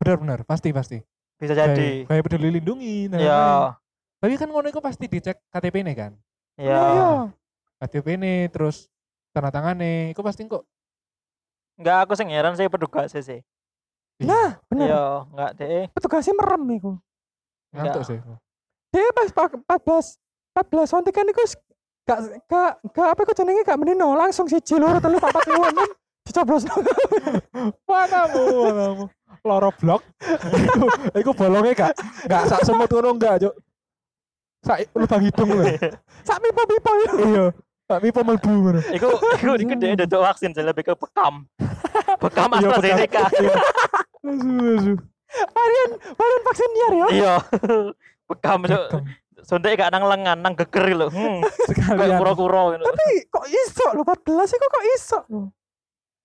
benar-benar 0.00 0.48
pasti 0.48 0.72
pasti. 0.72 1.04
Bisa 1.36 1.52
jadi. 1.52 2.08
kayak 2.08 2.24
peduli 2.24 2.56
lindungi. 2.56 3.12
nah, 3.12 3.20
Yo. 3.20 3.28
nah. 3.28 3.76
Tapi 4.16 4.40
kan 4.40 4.48
ngono 4.48 4.72
iku 4.72 4.80
pasti 4.80 5.04
dicek 5.12 5.36
KTP 5.52 5.84
nih 5.84 5.96
kan. 5.96 6.12
Yo. 6.56 6.72
Nah, 6.72 6.88
iya. 6.88 7.08
KTP 7.84 8.16
nih 8.16 8.48
terus 8.48 8.88
tanda 9.36 9.52
tangannya, 9.52 10.16
iku 10.16 10.24
pasti 10.24 10.48
kok. 10.48 10.64
Enggak 11.76 12.08
aku 12.08 12.16
sing 12.16 12.32
heran 12.32 12.56
sih 12.56 12.72
petugas 12.72 13.12
sih. 13.12 13.44
Nah, 14.24 14.56
bener. 14.72 14.88
Yo, 14.88 15.04
enggak 15.36 15.50
deh. 15.60 15.84
Petugasnya 15.92 16.32
merem 16.32 16.64
iku. 16.80 16.92
Ngantuk 17.76 18.02
sih. 18.04 18.18
Dia 18.90 19.08
pas 19.12 19.28
pak- 19.30 19.60
14 19.60 20.16
14 20.56 20.88
suntikan 20.88 21.26
iku 21.26 21.42
s- 21.44 21.60
gak 22.02 22.18
gak 22.46 22.70
gak 22.90 23.08
apa 23.12 23.20
iku 23.22 23.32
jenenge 23.34 23.62
gak 23.62 23.76
menino 23.76 24.14
langsung 24.14 24.46
siji 24.46 24.76
loro 24.76 24.96
telu 24.96 25.18
papat 25.18 25.44
lima 25.46 25.68
enam 25.68 25.88
dicoblos. 26.22 26.64
Manamu, 27.88 28.42
manamu. 28.64 29.04
Loro 29.42 29.70
blok. 29.74 30.02
iku 30.18 30.86
iku 31.14 31.30
bolongnya 31.32 31.72
gak 31.76 31.92
gak 32.24 32.42
sak 32.46 32.60
semut 32.62 32.88
ngono 32.88 33.14
enggak, 33.14 33.42
Cuk. 33.42 33.54
Sak 34.64 34.78
lubang 34.92 35.22
hidung 35.22 35.50
lho. 35.52 35.62
Sak 36.22 36.38
pipo-pipo 36.40 36.90
ya. 36.96 37.10
Iya. 37.20 37.46
Sak 37.86 38.00
pipo 38.02 38.20
mlebu 38.22 38.50
ngono. 38.50 38.80
Iku 38.90 39.06
iku 39.38 39.52
iku 39.54 39.74
dia 39.76 39.94
udah 39.94 40.20
vaksin 40.26 40.50
saya 40.50 40.70
lebih 40.70 40.82
ke 40.82 40.94
bekam. 40.96 41.46
Bekam 42.22 42.50
Iya, 42.56 42.70
bekam. 42.98 43.30
Varian 45.28 45.90
varian 46.12 46.42
vaksin 46.42 46.70
liar 46.70 46.92
ya. 46.94 47.06
Iya. 47.10 47.34
Bekam 48.30 48.60
cok. 48.62 48.82
Bekam. 48.86 49.02
Suntik 49.36 49.78
gak 49.78 49.92
nang 49.92 50.04
lengan, 50.04 50.38
nang 50.40 50.54
geger 50.54 50.90
lho. 50.90 51.06
Hmm. 51.06 51.44
Kayak 51.70 52.18
kuro-kuro 52.18 52.74
gitu. 52.74 52.82
Tapi 52.82 53.06
kok 53.26 53.46
iso 53.46 53.86
lho 53.92 54.02
14 54.02 54.26
iku 54.52 54.66
kok 54.66 54.84
iso 54.92 55.18
lho. 55.28 55.40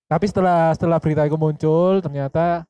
Tapi 0.06 0.24
setelah 0.26 0.72
setelah 0.72 0.98
berita 0.98 1.22
itu 1.22 1.36
muncul, 1.36 2.00
ternyata 2.00 2.66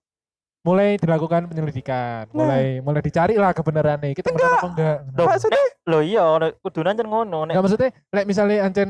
mulai 0.63 0.95
dilakukan 0.95 1.51
penyelidikan, 1.51 2.31
Nah. 2.31 2.37
mulai 2.37 2.65
mulai 2.79 3.03
dicari 3.03 3.35
lah 3.35 3.51
kebenarannya. 3.51 4.15
Kita 4.15 4.31
benar 4.31 4.51
apa 4.57 4.69
enggak? 4.69 4.97
Loh, 5.11 5.27
Maksudnya 5.27 5.59
nek- 5.59 5.75
Loh 5.83 6.03
iya, 6.05 6.23
kudu 6.55 6.87
ancen 6.87 7.07
ngono 7.07 7.39
nek. 7.43 7.53
Enggak 7.53 7.65
maksudnya, 7.65 7.91
lek 8.13 8.27
misalnya 8.27 8.57
ancen 8.63 8.89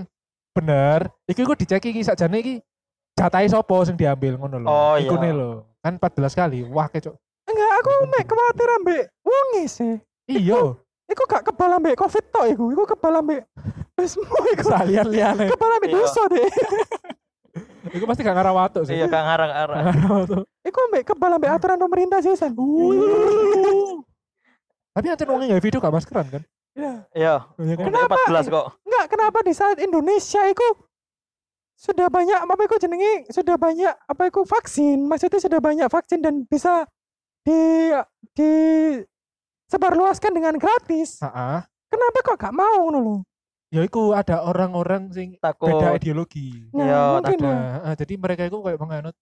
bener, 0.53 1.09
iki 1.25 1.41
ku 1.43 1.57
dicek 1.57 1.81
iki 1.81 2.05
sakjane 2.05 2.37
iki 2.39 2.55
jatahe 3.17 3.49
sapa 3.49 3.77
sing 3.87 3.97
diambil 3.97 4.37
ngono 4.37 4.57
lho. 4.59 4.69
Oh, 4.69 4.95
Iku 4.99 5.17
iya. 5.17 5.33
lho. 5.33 5.51
Kan 5.81 5.97
14 5.97 6.35
kali. 6.35 6.61
Wah, 6.65 6.87
kecok. 6.87 7.17
Enggak 7.53 7.73
aku 7.79 7.91
mek 8.09 8.25
khawatir 8.25 8.69
ambek 8.73 9.03
wonge 9.21 9.62
sih. 9.67 9.95
Iya, 10.27 10.75
Iku 11.07 11.23
gak 11.27 11.43
kebal 11.45 11.77
ambek 11.77 11.95
covid 11.95 12.25
tok 12.29 12.47
iku. 12.49 12.71
Iku 12.71 12.83
kebal 12.88 13.17
ambek 13.17 13.45
semua 14.03 14.43
iku. 14.51 14.67
salian 14.67 15.07
liane. 15.07 15.47
Kebal 15.47 15.71
ambek 15.77 15.88
Iya. 15.88 15.97
dosa 15.99 16.23
deh. 16.27 16.45
Iku 17.93 18.07
pasti 18.07 18.23
gak 18.23 18.33
ngarah 18.33 18.55
watuk 18.55 18.83
sih. 18.87 18.97
Iya, 18.97 19.07
gak 19.07 19.23
ngarah 19.23 19.49
watuk. 20.09 20.43
Iku 20.62 20.79
ambek 20.88 21.03
kebal 21.05 21.31
ambek 21.33 21.51
aturan 21.53 21.77
pemerintah 21.77 22.19
sih 22.19 22.33
san. 22.33 22.57
Tapi 24.93 25.07
ancen 25.09 25.27
wong 25.27 25.41
nggak 25.43 25.61
video 25.61 25.81
gak 25.81 25.91
maskeran 25.91 26.27
kan? 26.29 26.43
Iya. 26.73 26.93
Iya, 27.12 27.35
Iya 27.59 27.75
kan? 27.77 27.85
kenapa 27.88 28.15
14 28.29 28.49
kok. 28.49 28.67
Enggak, 28.83 29.05
kenapa 29.09 29.38
di 29.45 29.53
saat 29.53 29.77
Indonesia 29.79 30.43
itu 30.47 30.67
sudah 31.73 32.07
banyak 32.07 32.38
apa 32.38 32.62
itu 32.62 32.77
jenenge 32.79 33.27
sudah 33.29 33.59
banyak 33.59 33.91
apa 33.91 34.23
itu 34.25 34.41
vaksin, 34.47 35.03
maksudnya 35.03 35.37
sudah 35.37 35.59
banyak 35.59 35.88
vaksin 35.88 36.23
dan 36.23 36.47
bisa 36.47 36.87
di 37.43 37.61
di 38.33 38.51
sebarluaskan 39.69 40.33
dengan 40.33 40.55
gratis. 40.57 41.21
Heeh. 41.21 41.61
Kenapa 41.93 42.19
kok 42.25 42.37
gak 42.41 42.55
mau 42.57 42.89
ngono 42.89 42.99
lho? 43.01 43.17
Ya 43.73 43.81
iku 43.85 44.13
ada 44.13 44.45
orang-orang 44.45 45.09
sing 45.13 45.37
Takut. 45.41 45.69
beda 45.69 45.97
ideologi. 45.97 46.69
Nah, 46.73 46.85
Iya, 46.85 47.01
mungkin 47.17 47.39
ada 47.41 47.53
ya. 47.89 47.93
jadi 48.05 48.15
mereka 48.17 48.43
itu 48.45 48.59
kayak 48.61 48.77
menganut 48.77 49.17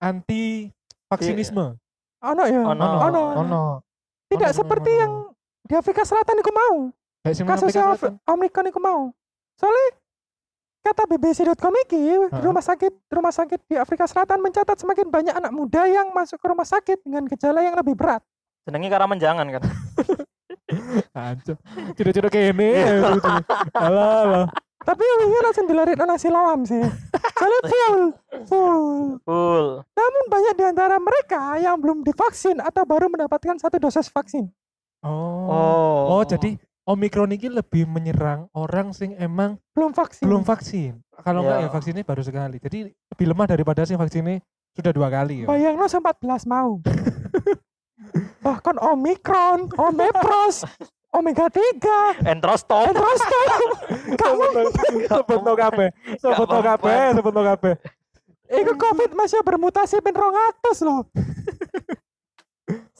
anti 0.00 0.72
vaksinisme 1.06 1.76
Ono 2.20 2.44
ya. 2.44 2.62
Ono. 2.64 2.80
Ono. 2.80 3.00
ono. 3.00 3.22
ono 3.36 3.62
Tidak 4.28 4.50
ono, 4.52 4.56
seperti 4.56 4.90
ono. 4.92 5.00
yang 5.00 5.12
di 5.64 5.74
Afrika 5.76 6.02
Selatan 6.04 6.40
itu 6.40 6.52
mau. 6.52 6.76
kayak 7.20 7.34
sing 7.36 7.44
nang 7.44 7.52
Kasusnya 7.56 7.82
Afrika. 7.92 8.16
Omicron 8.26 8.66
itu 8.68 8.80
mau. 8.80 9.00
Soalnya 9.56 9.86
kata 10.80 11.02
BBC.com 11.06 11.74
Hah? 11.76 12.40
rumah 12.40 12.64
sakit 12.64 12.92
rumah 13.12 13.32
sakit 13.32 13.60
di 13.68 13.76
Afrika 13.76 14.08
Selatan 14.08 14.40
mencatat 14.40 14.76
semakin 14.80 15.06
banyak 15.12 15.34
anak 15.36 15.52
muda 15.52 15.86
yang 15.86 16.10
masuk 16.10 16.40
ke 16.40 16.46
rumah 16.48 16.66
sakit 16.66 17.04
dengan 17.04 17.28
gejala 17.28 17.60
yang 17.60 17.76
lebih 17.76 17.94
berat. 17.94 18.24
Senengnya 18.64 18.90
karena 18.92 19.08
menjangan 19.08 19.46
kan. 19.56 19.62
Anjir. 21.16 21.56
Ciro-ciro 21.98 22.28
kene. 22.30 22.70
Iya. 22.70 23.18
Alah, 23.74 24.10
alah. 24.24 24.46
Tapi 24.80 25.02
wingi 25.04 25.38
langsung 25.44 25.66
dilarit 25.68 25.98
nasi 26.00 26.32
lawam 26.32 26.64
sih. 26.64 26.80
Soalnya 27.36 27.60
full, 27.72 27.98
full. 28.48 28.84
Full. 29.28 29.66
Namun 29.84 30.24
banyak 30.32 30.54
di 30.56 30.64
antara 30.64 30.96
mereka 30.96 31.60
yang 31.60 31.76
belum 31.76 32.00
divaksin 32.00 32.64
atau 32.64 32.88
baru 32.88 33.12
mendapatkan 33.12 33.60
satu 33.60 33.76
dosis 33.76 34.08
vaksin. 34.08 34.48
Oh. 35.04 35.48
Oh. 35.48 36.00
Oh, 36.20 36.22
jadi 36.24 36.56
Omikron 36.90 37.30
ini 37.30 37.46
lebih 37.46 37.86
menyerang 37.86 38.50
orang 38.50 38.90
sing 38.90 39.14
emang 39.14 39.54
Belum 39.70 39.94
vaksin. 39.94 40.26
belum 40.26 40.42
vaksin. 40.42 40.98
Kalau 41.22 41.46
enggak 41.46 41.58
Ya. 41.58 41.62
ya 41.62 41.70
vaksinnya 41.70 42.02
baru 42.02 42.22
sekali. 42.26 42.58
Jadi 42.58 42.78
lebih 42.90 43.26
lemah 43.30 43.46
daripada 43.46 43.86
sing 43.86 43.94
vaksinnya 43.94 44.42
sudah 44.74 44.90
dua 44.90 45.06
kali 45.06 45.44
ya. 45.44 45.46
Bayang 45.46 45.78
no 45.78 45.86
14 45.86 46.02
mau. 46.50 46.82
Bahkan 48.44 48.76
Omikron, 48.80 49.70
Omepros, 49.76 50.66
omega 51.16 51.46
3 51.46 52.26
Entrostop. 52.26 52.90
terus 52.90 53.20
kamu 54.16 54.44
Sebut 55.06 55.40
no 55.46 55.52
kabeh. 55.54 55.88
Sebut 56.18 56.48
no 56.48 56.58
Gak 56.58 56.66
kabeh, 56.74 57.02
sebut 57.14 57.32
no 57.32 57.42
kabeh. 57.44 57.74
Iku 58.50 58.72
covid 58.74 59.14
masih 59.14 59.38
bermutasi 59.46 60.02
pin 60.02 60.10
200 60.10 60.82
loh. 60.82 61.06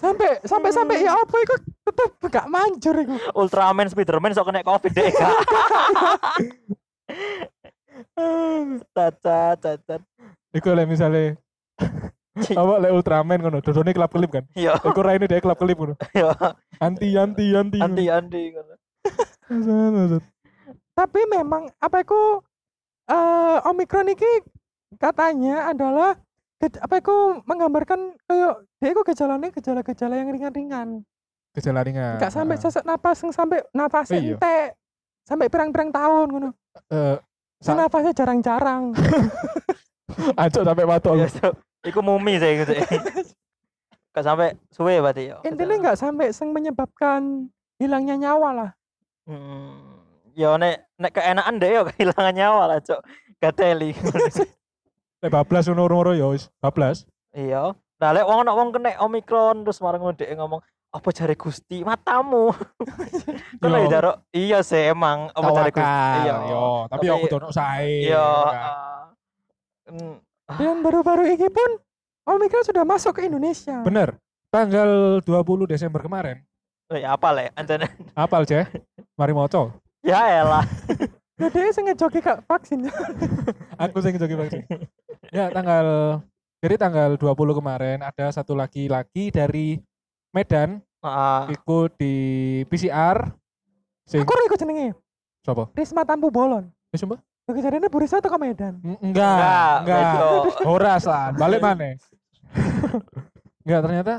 Sampai 0.00 0.40
sampai 0.48 0.70
sampai 0.72 0.96
ya 1.04 1.12
apa 1.12 1.36
iku 1.44 1.54
tetep 1.60 2.10
gak 2.32 2.48
manjur 2.48 2.96
iku. 2.96 3.14
Ultraman 3.36 3.86
Spiderman 3.92 4.32
sok 4.32 4.48
kena 4.48 4.64
Covid 4.64 4.92
deh. 4.96 5.12
Kak. 5.12 5.30
Cacat, 8.96 9.56
cacat. 9.60 10.00
Iku 10.56 10.72
lek 10.72 10.88
misale 10.88 11.36
apa 12.56 12.72
lek 12.80 12.92
Ultraman 12.94 13.38
ngono, 13.42 13.58
dodone 13.60 13.92
kelap 13.92 14.12
kelip 14.14 14.30
kan. 14.32 14.44
Iya, 14.56 14.78
Iku 14.80 15.00
raine 15.04 15.26
dhek 15.28 15.44
kelap 15.44 15.58
kelip 15.60 15.76
ngono. 15.76 15.94
iya. 16.16 16.32
Anti 16.80 17.14
anti 17.18 17.52
anti. 17.52 17.78
Andi 17.80 18.42
ngono. 18.56 18.74
Tapi 20.98 21.20
memang 21.28 21.68
apa 21.80 22.04
iku 22.04 22.40
eh 23.08 23.58
Omikron 23.68 24.12
iki 24.12 24.44
katanya 25.00 25.72
adalah 25.72 26.16
apa 26.60 26.94
iku 27.00 27.40
menggambarkan 27.48 28.20
kayak 28.28 28.54
dia 28.76 28.88
iku 28.92 29.00
gejalanya 29.00 29.48
gejala-gejala 29.48 30.14
yang 30.14 30.28
ringan-ringan. 30.28 30.88
Gejala 31.56 31.80
ringan. 31.80 32.20
Gak 32.20 32.30
sampai 32.30 32.60
sesak 32.60 32.84
napas 32.84 33.24
yang 33.24 33.32
sampai 33.32 33.64
nafasnya 33.72 34.20
Iya. 34.20 34.36
entek. 34.36 34.68
Sampai 35.24 35.48
pirang-pirang 35.48 35.88
tahun 35.88 36.26
ngono. 36.28 36.50
eh 36.92 37.16
Sing 37.60 37.76
Sa- 37.76 37.80
nafasnya 37.80 38.12
jarang-jarang. 38.12 38.92
ancok 40.40 40.62
sampai 40.64 40.84
watuk. 40.84 41.12
Iya, 41.16 41.26
so, 41.28 41.48
iku 41.82 42.00
mumi 42.00 42.36
saya 42.36 42.60
gitu. 42.60 42.72
Gak 44.10 44.24
sampai 44.26 44.52
suwe 44.68 45.00
berarti 45.00 45.32
ya. 45.32 45.36
Intinya 45.46 45.76
nggak 45.80 45.98
sampai 45.98 46.28
sing 46.34 46.52
menyebabkan 46.52 47.48
hilangnya 47.80 48.16
nyawa 48.18 48.48
lah. 48.52 48.70
Hmm, 49.24 50.02
ya 50.34 50.58
nek 50.58 50.92
nek 50.98 51.12
keenakan 51.14 51.56
deh 51.56 51.70
ya 51.70 51.82
kehilangan 51.88 52.34
nyawa 52.34 52.62
lah, 52.68 52.78
Cok. 52.82 53.00
Gateli. 53.40 53.90
Lek 55.20 55.30
bablas 55.30 55.68
ngono 55.68 55.84
loro 55.84 56.12
ya 56.16 56.32
wis, 56.32 56.48
bablas. 56.58 57.04
iya. 57.30 57.76
Nah, 58.00 58.10
lek 58.16 58.24
wong 58.24 58.40
ono 58.40 58.52
wong 58.56 58.68
kena 58.72 58.96
Omikron 59.04 59.60
terus 59.60 59.76
marang 59.78 60.00
ngode 60.00 60.24
ngomong 60.32 60.64
apa 60.90 61.08
jare 61.12 61.36
Gusti 61.36 61.84
matamu. 61.84 62.48
Kan 63.60 63.68
lagi 63.68 63.86
jaro 63.86 64.24
iya 64.32 64.64
sih 64.64 64.88
emang 64.88 65.28
apa 65.30 65.48
jare 65.52 65.70
Gusti. 65.70 66.16
Iya. 66.24 66.34
yo, 66.48 66.64
tapi 66.88 67.04
yo 67.04 67.12
Tapi- 67.12 67.22
kudu 67.28 67.36
ono 67.36 67.48
sae. 67.52 68.08
Iya. 68.08 68.28
kan. 68.48 68.56
ah. 68.56 69.04
Hmm, 69.90 70.16
Dan 70.56 70.80
baru-baru 70.80 71.28
ini 71.28 71.46
pun 71.46 71.70
Omikron 72.24 72.64
sudah 72.64 72.82
masuk 72.82 73.20
ke 73.20 73.28
Indonesia. 73.28 73.84
Bener. 73.84 74.16
Tanggal 74.48 75.20
20 75.22 75.36
Desember 75.68 76.00
kemarin. 76.00 76.40
oh, 76.88 76.98
ya 76.98 77.14
apa 77.14 77.28
le? 77.30 77.54
Anjane. 77.54 77.86
Apal, 78.18 78.42
Ceh? 78.42 78.66
Mari 79.14 79.30
moco. 79.30 79.70
Ya 80.02 80.42
elah. 80.42 80.66
Jadi 81.38 81.70
saya 81.70 81.84
ngejoki 81.86 82.18
kak 82.18 82.42
vaksin. 82.44 82.88
Aku 83.82 84.00
sing 84.00 84.16
jogi 84.16 84.34
vaksin. 84.34 84.64
Ya, 85.30 85.50
tanggal 85.50 85.86
jadi 86.60 86.74
tanggal 86.76 87.16
20 87.16 87.32
kemarin 87.56 87.98
ada 88.00 88.26
satu 88.30 88.52
laki-laki 88.52 89.30
dari 89.30 89.80
Medan 90.30 90.84
Heeh. 91.00 91.42
ikut 91.50 91.90
di 91.96 92.14
PCR. 92.68 93.32
Sing 94.04 94.20
Aku 94.20 94.34
ikut 94.44 94.58
jenenge. 94.58 94.92
sapa? 95.40 95.72
Risma 95.72 96.04
Tampu 96.04 96.28
Bolon. 96.28 96.68
Eh, 96.92 96.98
sumpah? 96.98 97.16
Oke, 97.48 97.58
jadi 97.58 97.80
ini 97.80 97.88
Burisa 97.88 98.20
atau 98.20 98.28
ke 98.28 98.36
Medan? 98.36 98.76
N- 98.78 99.00
Enggak, 99.00 99.82
Enggak. 99.82 100.12
Horas 100.62 101.02
lah, 101.02 101.32
balik 101.32 101.58
mana? 101.58 101.96
enggak, 103.64 103.80
ternyata 103.80 104.14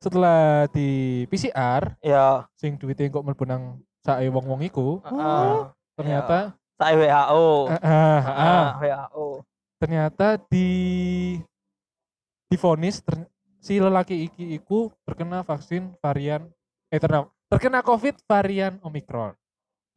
setelah 0.00 0.66
di 0.72 0.88
PCR 1.30 1.94
Ya. 2.00 2.46
sing 2.56 2.74
duitnya 2.74 3.06
kok 3.06 3.22
mlebu 3.22 3.44
nang 3.44 3.62
sae 4.00 4.26
wong-wong 4.26 4.62
iku, 4.64 4.98
Heeh. 5.04 5.70
ternyata 5.94 6.56
Saya 6.74 6.94
WHO. 6.98 7.46
ah, 7.68 7.78
ah, 7.78 8.18
ah, 8.18 8.32
Ah, 8.32 8.68
WHO. 8.80 9.26
Ternyata 9.82 10.38
di 10.46 11.34
divonis 12.46 13.02
ter- 13.02 13.26
si 13.58 13.82
lelaki 13.82 14.30
iki 14.30 14.54
iku 14.54 14.94
terkena 15.02 15.42
vaksin 15.42 15.98
varian 15.98 16.46
eh 16.94 17.02
terkena, 17.02 17.26
terkena 17.50 17.82
covid 17.82 18.14
varian 18.30 18.78
omikron 18.86 19.34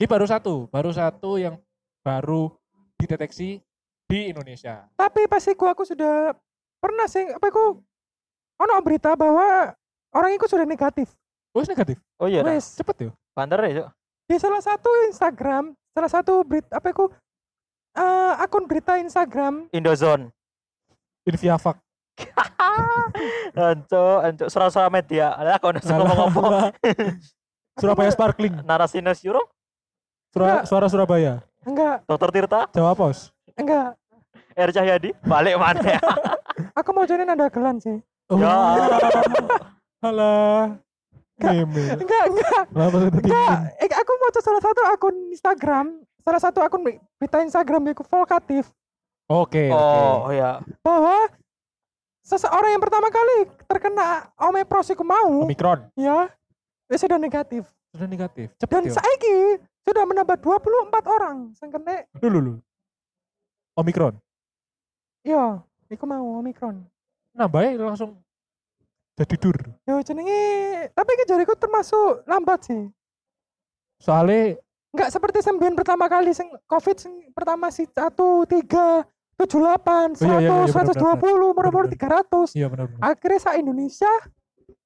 ini 0.02 0.10
baru 0.10 0.26
satu 0.26 0.66
baru 0.74 0.90
satu 0.90 1.38
yang 1.38 1.62
baru 2.02 2.50
dideteksi 2.98 3.62
di 4.06 4.30
Indonesia. 4.30 4.86
Tapi 4.94 5.26
pas 5.26 5.42
iku 5.50 5.66
aku 5.66 5.82
sudah 5.82 6.34
pernah 6.78 7.10
sih 7.10 7.26
apa 7.26 7.46
iku? 7.50 7.82
Ono 8.62 8.74
berita 8.86 9.18
bahwa 9.18 9.74
orang 10.16 10.32
itu 10.38 10.46
sudah 10.48 10.64
negatif. 10.64 11.12
oh 11.52 11.66
negatif? 11.66 11.98
Oh 12.22 12.30
iya. 12.30 12.46
Wes. 12.46 12.78
Cepet 12.78 13.10
ya? 13.10 13.12
Banter 13.36 13.60
ya, 13.68 13.72
Cok. 13.84 13.88
di 14.26 14.36
salah 14.42 14.64
satu 14.64 14.90
Instagram, 15.12 15.76
salah 15.92 16.12
satu 16.12 16.42
berita 16.48 16.80
apa 16.80 16.88
iku 16.90 17.12
eh, 17.96 18.34
akun 18.38 18.66
berita 18.66 18.96
Instagram 18.96 19.68
Indozone. 19.72 20.30
Inviavac 21.24 21.80
Anco, 23.56 24.04
anco 24.22 24.46
serasa 24.48 24.88
media. 24.88 25.34
Lah 25.34 25.58
kok 25.58 25.72
udah 25.72 25.82
ngomong 25.84 26.20
apa? 26.30 26.72
Surabaya 27.80 28.08
Sparkling 28.08 28.64
Narasi 28.64 29.00
Nasiuro, 29.00 29.52
Sura- 30.32 30.64
suara 30.64 30.88
Surabaya 30.88 31.44
enggak, 31.66 32.06
Dokter 32.06 32.30
Tirta, 32.32 32.62
Jawa 32.72 32.96
Pos 32.96 33.36
enggak. 33.54 34.00
R 34.56 34.72
Cahyadi, 34.72 35.12
balik 35.22 35.60
mana 35.60 35.84
ya? 35.84 36.00
Aku 36.80 36.96
mau 36.96 37.04
jadi 37.04 37.28
nanda 37.28 37.52
gelan 37.52 37.76
sih. 37.78 38.00
oh. 38.30 38.40
Ya. 38.40 38.56
Meme 41.36 42.00
Enggak, 42.00 42.24
enggak. 42.32 42.62
Kenapa 42.72 42.96
saya 42.96 43.12
tadi 43.12 43.28
Enggak, 43.28 43.58
meme? 43.60 43.84
eh, 43.84 43.90
aku 43.92 44.12
mau 44.16 44.30
salah 44.32 44.62
satu 44.64 44.82
akun 44.88 45.16
Instagram, 45.36 45.86
salah 46.26 46.42
satu 46.42 46.60
akun 46.66 46.82
berita 47.22 47.38
Instagram 47.46 47.94
itu 47.94 48.02
vokatif. 48.02 48.74
Oke 49.30 49.70
oke. 49.70 50.02
Oh, 50.26 50.34
ya. 50.34 50.58
bahwa 50.82 51.30
seseorang 52.26 52.74
yang 52.74 52.82
pertama 52.82 53.14
kali 53.14 53.46
terkena 53.70 54.34
Omepros 54.34 54.90
iku 54.90 55.06
mau 55.06 55.46
Omikron. 55.46 55.86
ya 55.94 56.34
dia 56.90 56.98
sudah 56.98 57.22
negatif. 57.22 57.70
Sudah 57.94 58.10
negatif. 58.10 58.50
Cepet 58.58 58.74
dan 58.74 58.84
ya? 58.90 58.94
saiki 58.98 59.62
sudah 59.86 60.04
menambah 60.10 60.38
24 60.42 60.90
orang 61.06 61.38
sing 61.54 61.70
kena 61.70 62.10
dulu 62.18 62.38
dulu 62.42 62.54
Omikron? 63.78 64.18
Ya 65.22 65.62
iku 65.94 66.10
mau 66.10 66.42
Omikron. 66.42 66.82
Nambahnya 67.38 67.78
langsung 67.86 68.18
jadi 69.14 69.36
dur. 69.38 69.58
Yo 69.86 70.02
jenenge 70.02 70.42
tapi 70.90 71.10
iki 71.22 71.26
jariku 71.30 71.54
termasuk 71.54 72.26
lambat 72.26 72.66
sih. 72.66 72.90
Soalnya 74.02 74.58
enggak 74.96 75.12
seperti 75.12 75.44
sembilan 75.44 75.76
pertama 75.76 76.08
kali 76.08 76.32
sing 76.32 76.48
covid 76.64 76.96
sing 76.96 77.14
pertama 77.36 77.68
si 77.68 77.84
satu 77.84 78.48
tiga 78.48 79.04
tujuh 79.36 79.60
delapan 79.60 80.16
Oh, 80.16 80.24
iya, 80.24 80.40
iya, 80.40 80.40
iya, 80.40 80.72
seratus 80.72 80.96
seratus 80.96 80.96
dua 80.96 81.14
puluh 81.20 81.52
benar, 81.52 81.92
tiga 81.92 82.08
ratus. 82.08 82.56
Iya 82.56 82.72
akhirnya 83.04 83.40
sa 83.44 83.52
Indonesia 83.60 84.12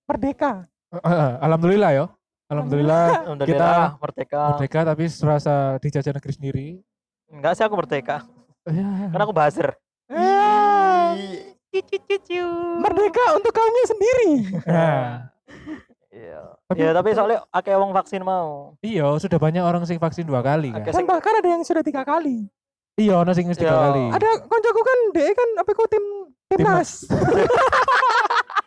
merdeka. 0.10 0.66
Eh, 0.90 0.98
eh, 0.98 1.32
alhamdulillah 1.46 1.92
ya. 1.94 2.06
Alhamdulillah 2.50 3.30
Alhamdulillah. 3.30 4.02
Merdeka. 4.02 4.42
merdeka 4.58 4.80
tapi 4.90 5.04
serasa 5.06 5.78
dijajah 5.78 6.18
negeri 6.18 6.34
sendiri. 6.34 6.68
Enggak 7.30 7.54
sih 7.54 7.62
aku 7.62 7.78
merdeka. 7.78 8.26
ya 8.66 9.14
Karena 9.14 9.24
aku 9.30 9.36
buzzer. 9.38 9.70
Ya, 10.10 11.14
merdeka 12.82 13.24
untuk 13.38 13.54
kaumnya 13.54 13.86
sendiri. 13.86 14.32
Nah, 14.66 15.30
Iya. 16.20 16.42
Tapi- 16.68 16.80
Ya, 16.80 16.90
tapi 16.92 17.10
soalnya 17.12 17.40
akeh 17.50 17.74
wong 17.74 17.92
vaksin 17.92 18.22
mau. 18.22 18.76
iya 18.82 19.08
sudah 19.16 19.38
banyak 19.38 19.64
orang 19.64 19.84
sing 19.84 19.98
vaksin 19.98 20.24
dua 20.24 20.42
kali 20.42 20.70
kan 20.70 20.84
sing 20.90 21.08
bahkan 21.08 21.32
ada 21.34 21.48
yang 21.48 21.64
sudah 21.64 21.80
tiga 21.80 22.04
kali 22.04 22.46
iya 22.94 23.16
ono 23.18 23.32
sing 23.32 23.48
wis 23.48 23.56
tiga 23.56 23.72
Iya. 23.72 23.80
kali 23.86 24.04
ada 24.12 24.30
koncoku 24.44 24.82
kan 24.82 25.00
dia 25.14 25.32
kan 25.32 25.50
apa 25.56 25.70
iku 25.70 25.84
tim 25.88 26.06
timnas 26.48 27.08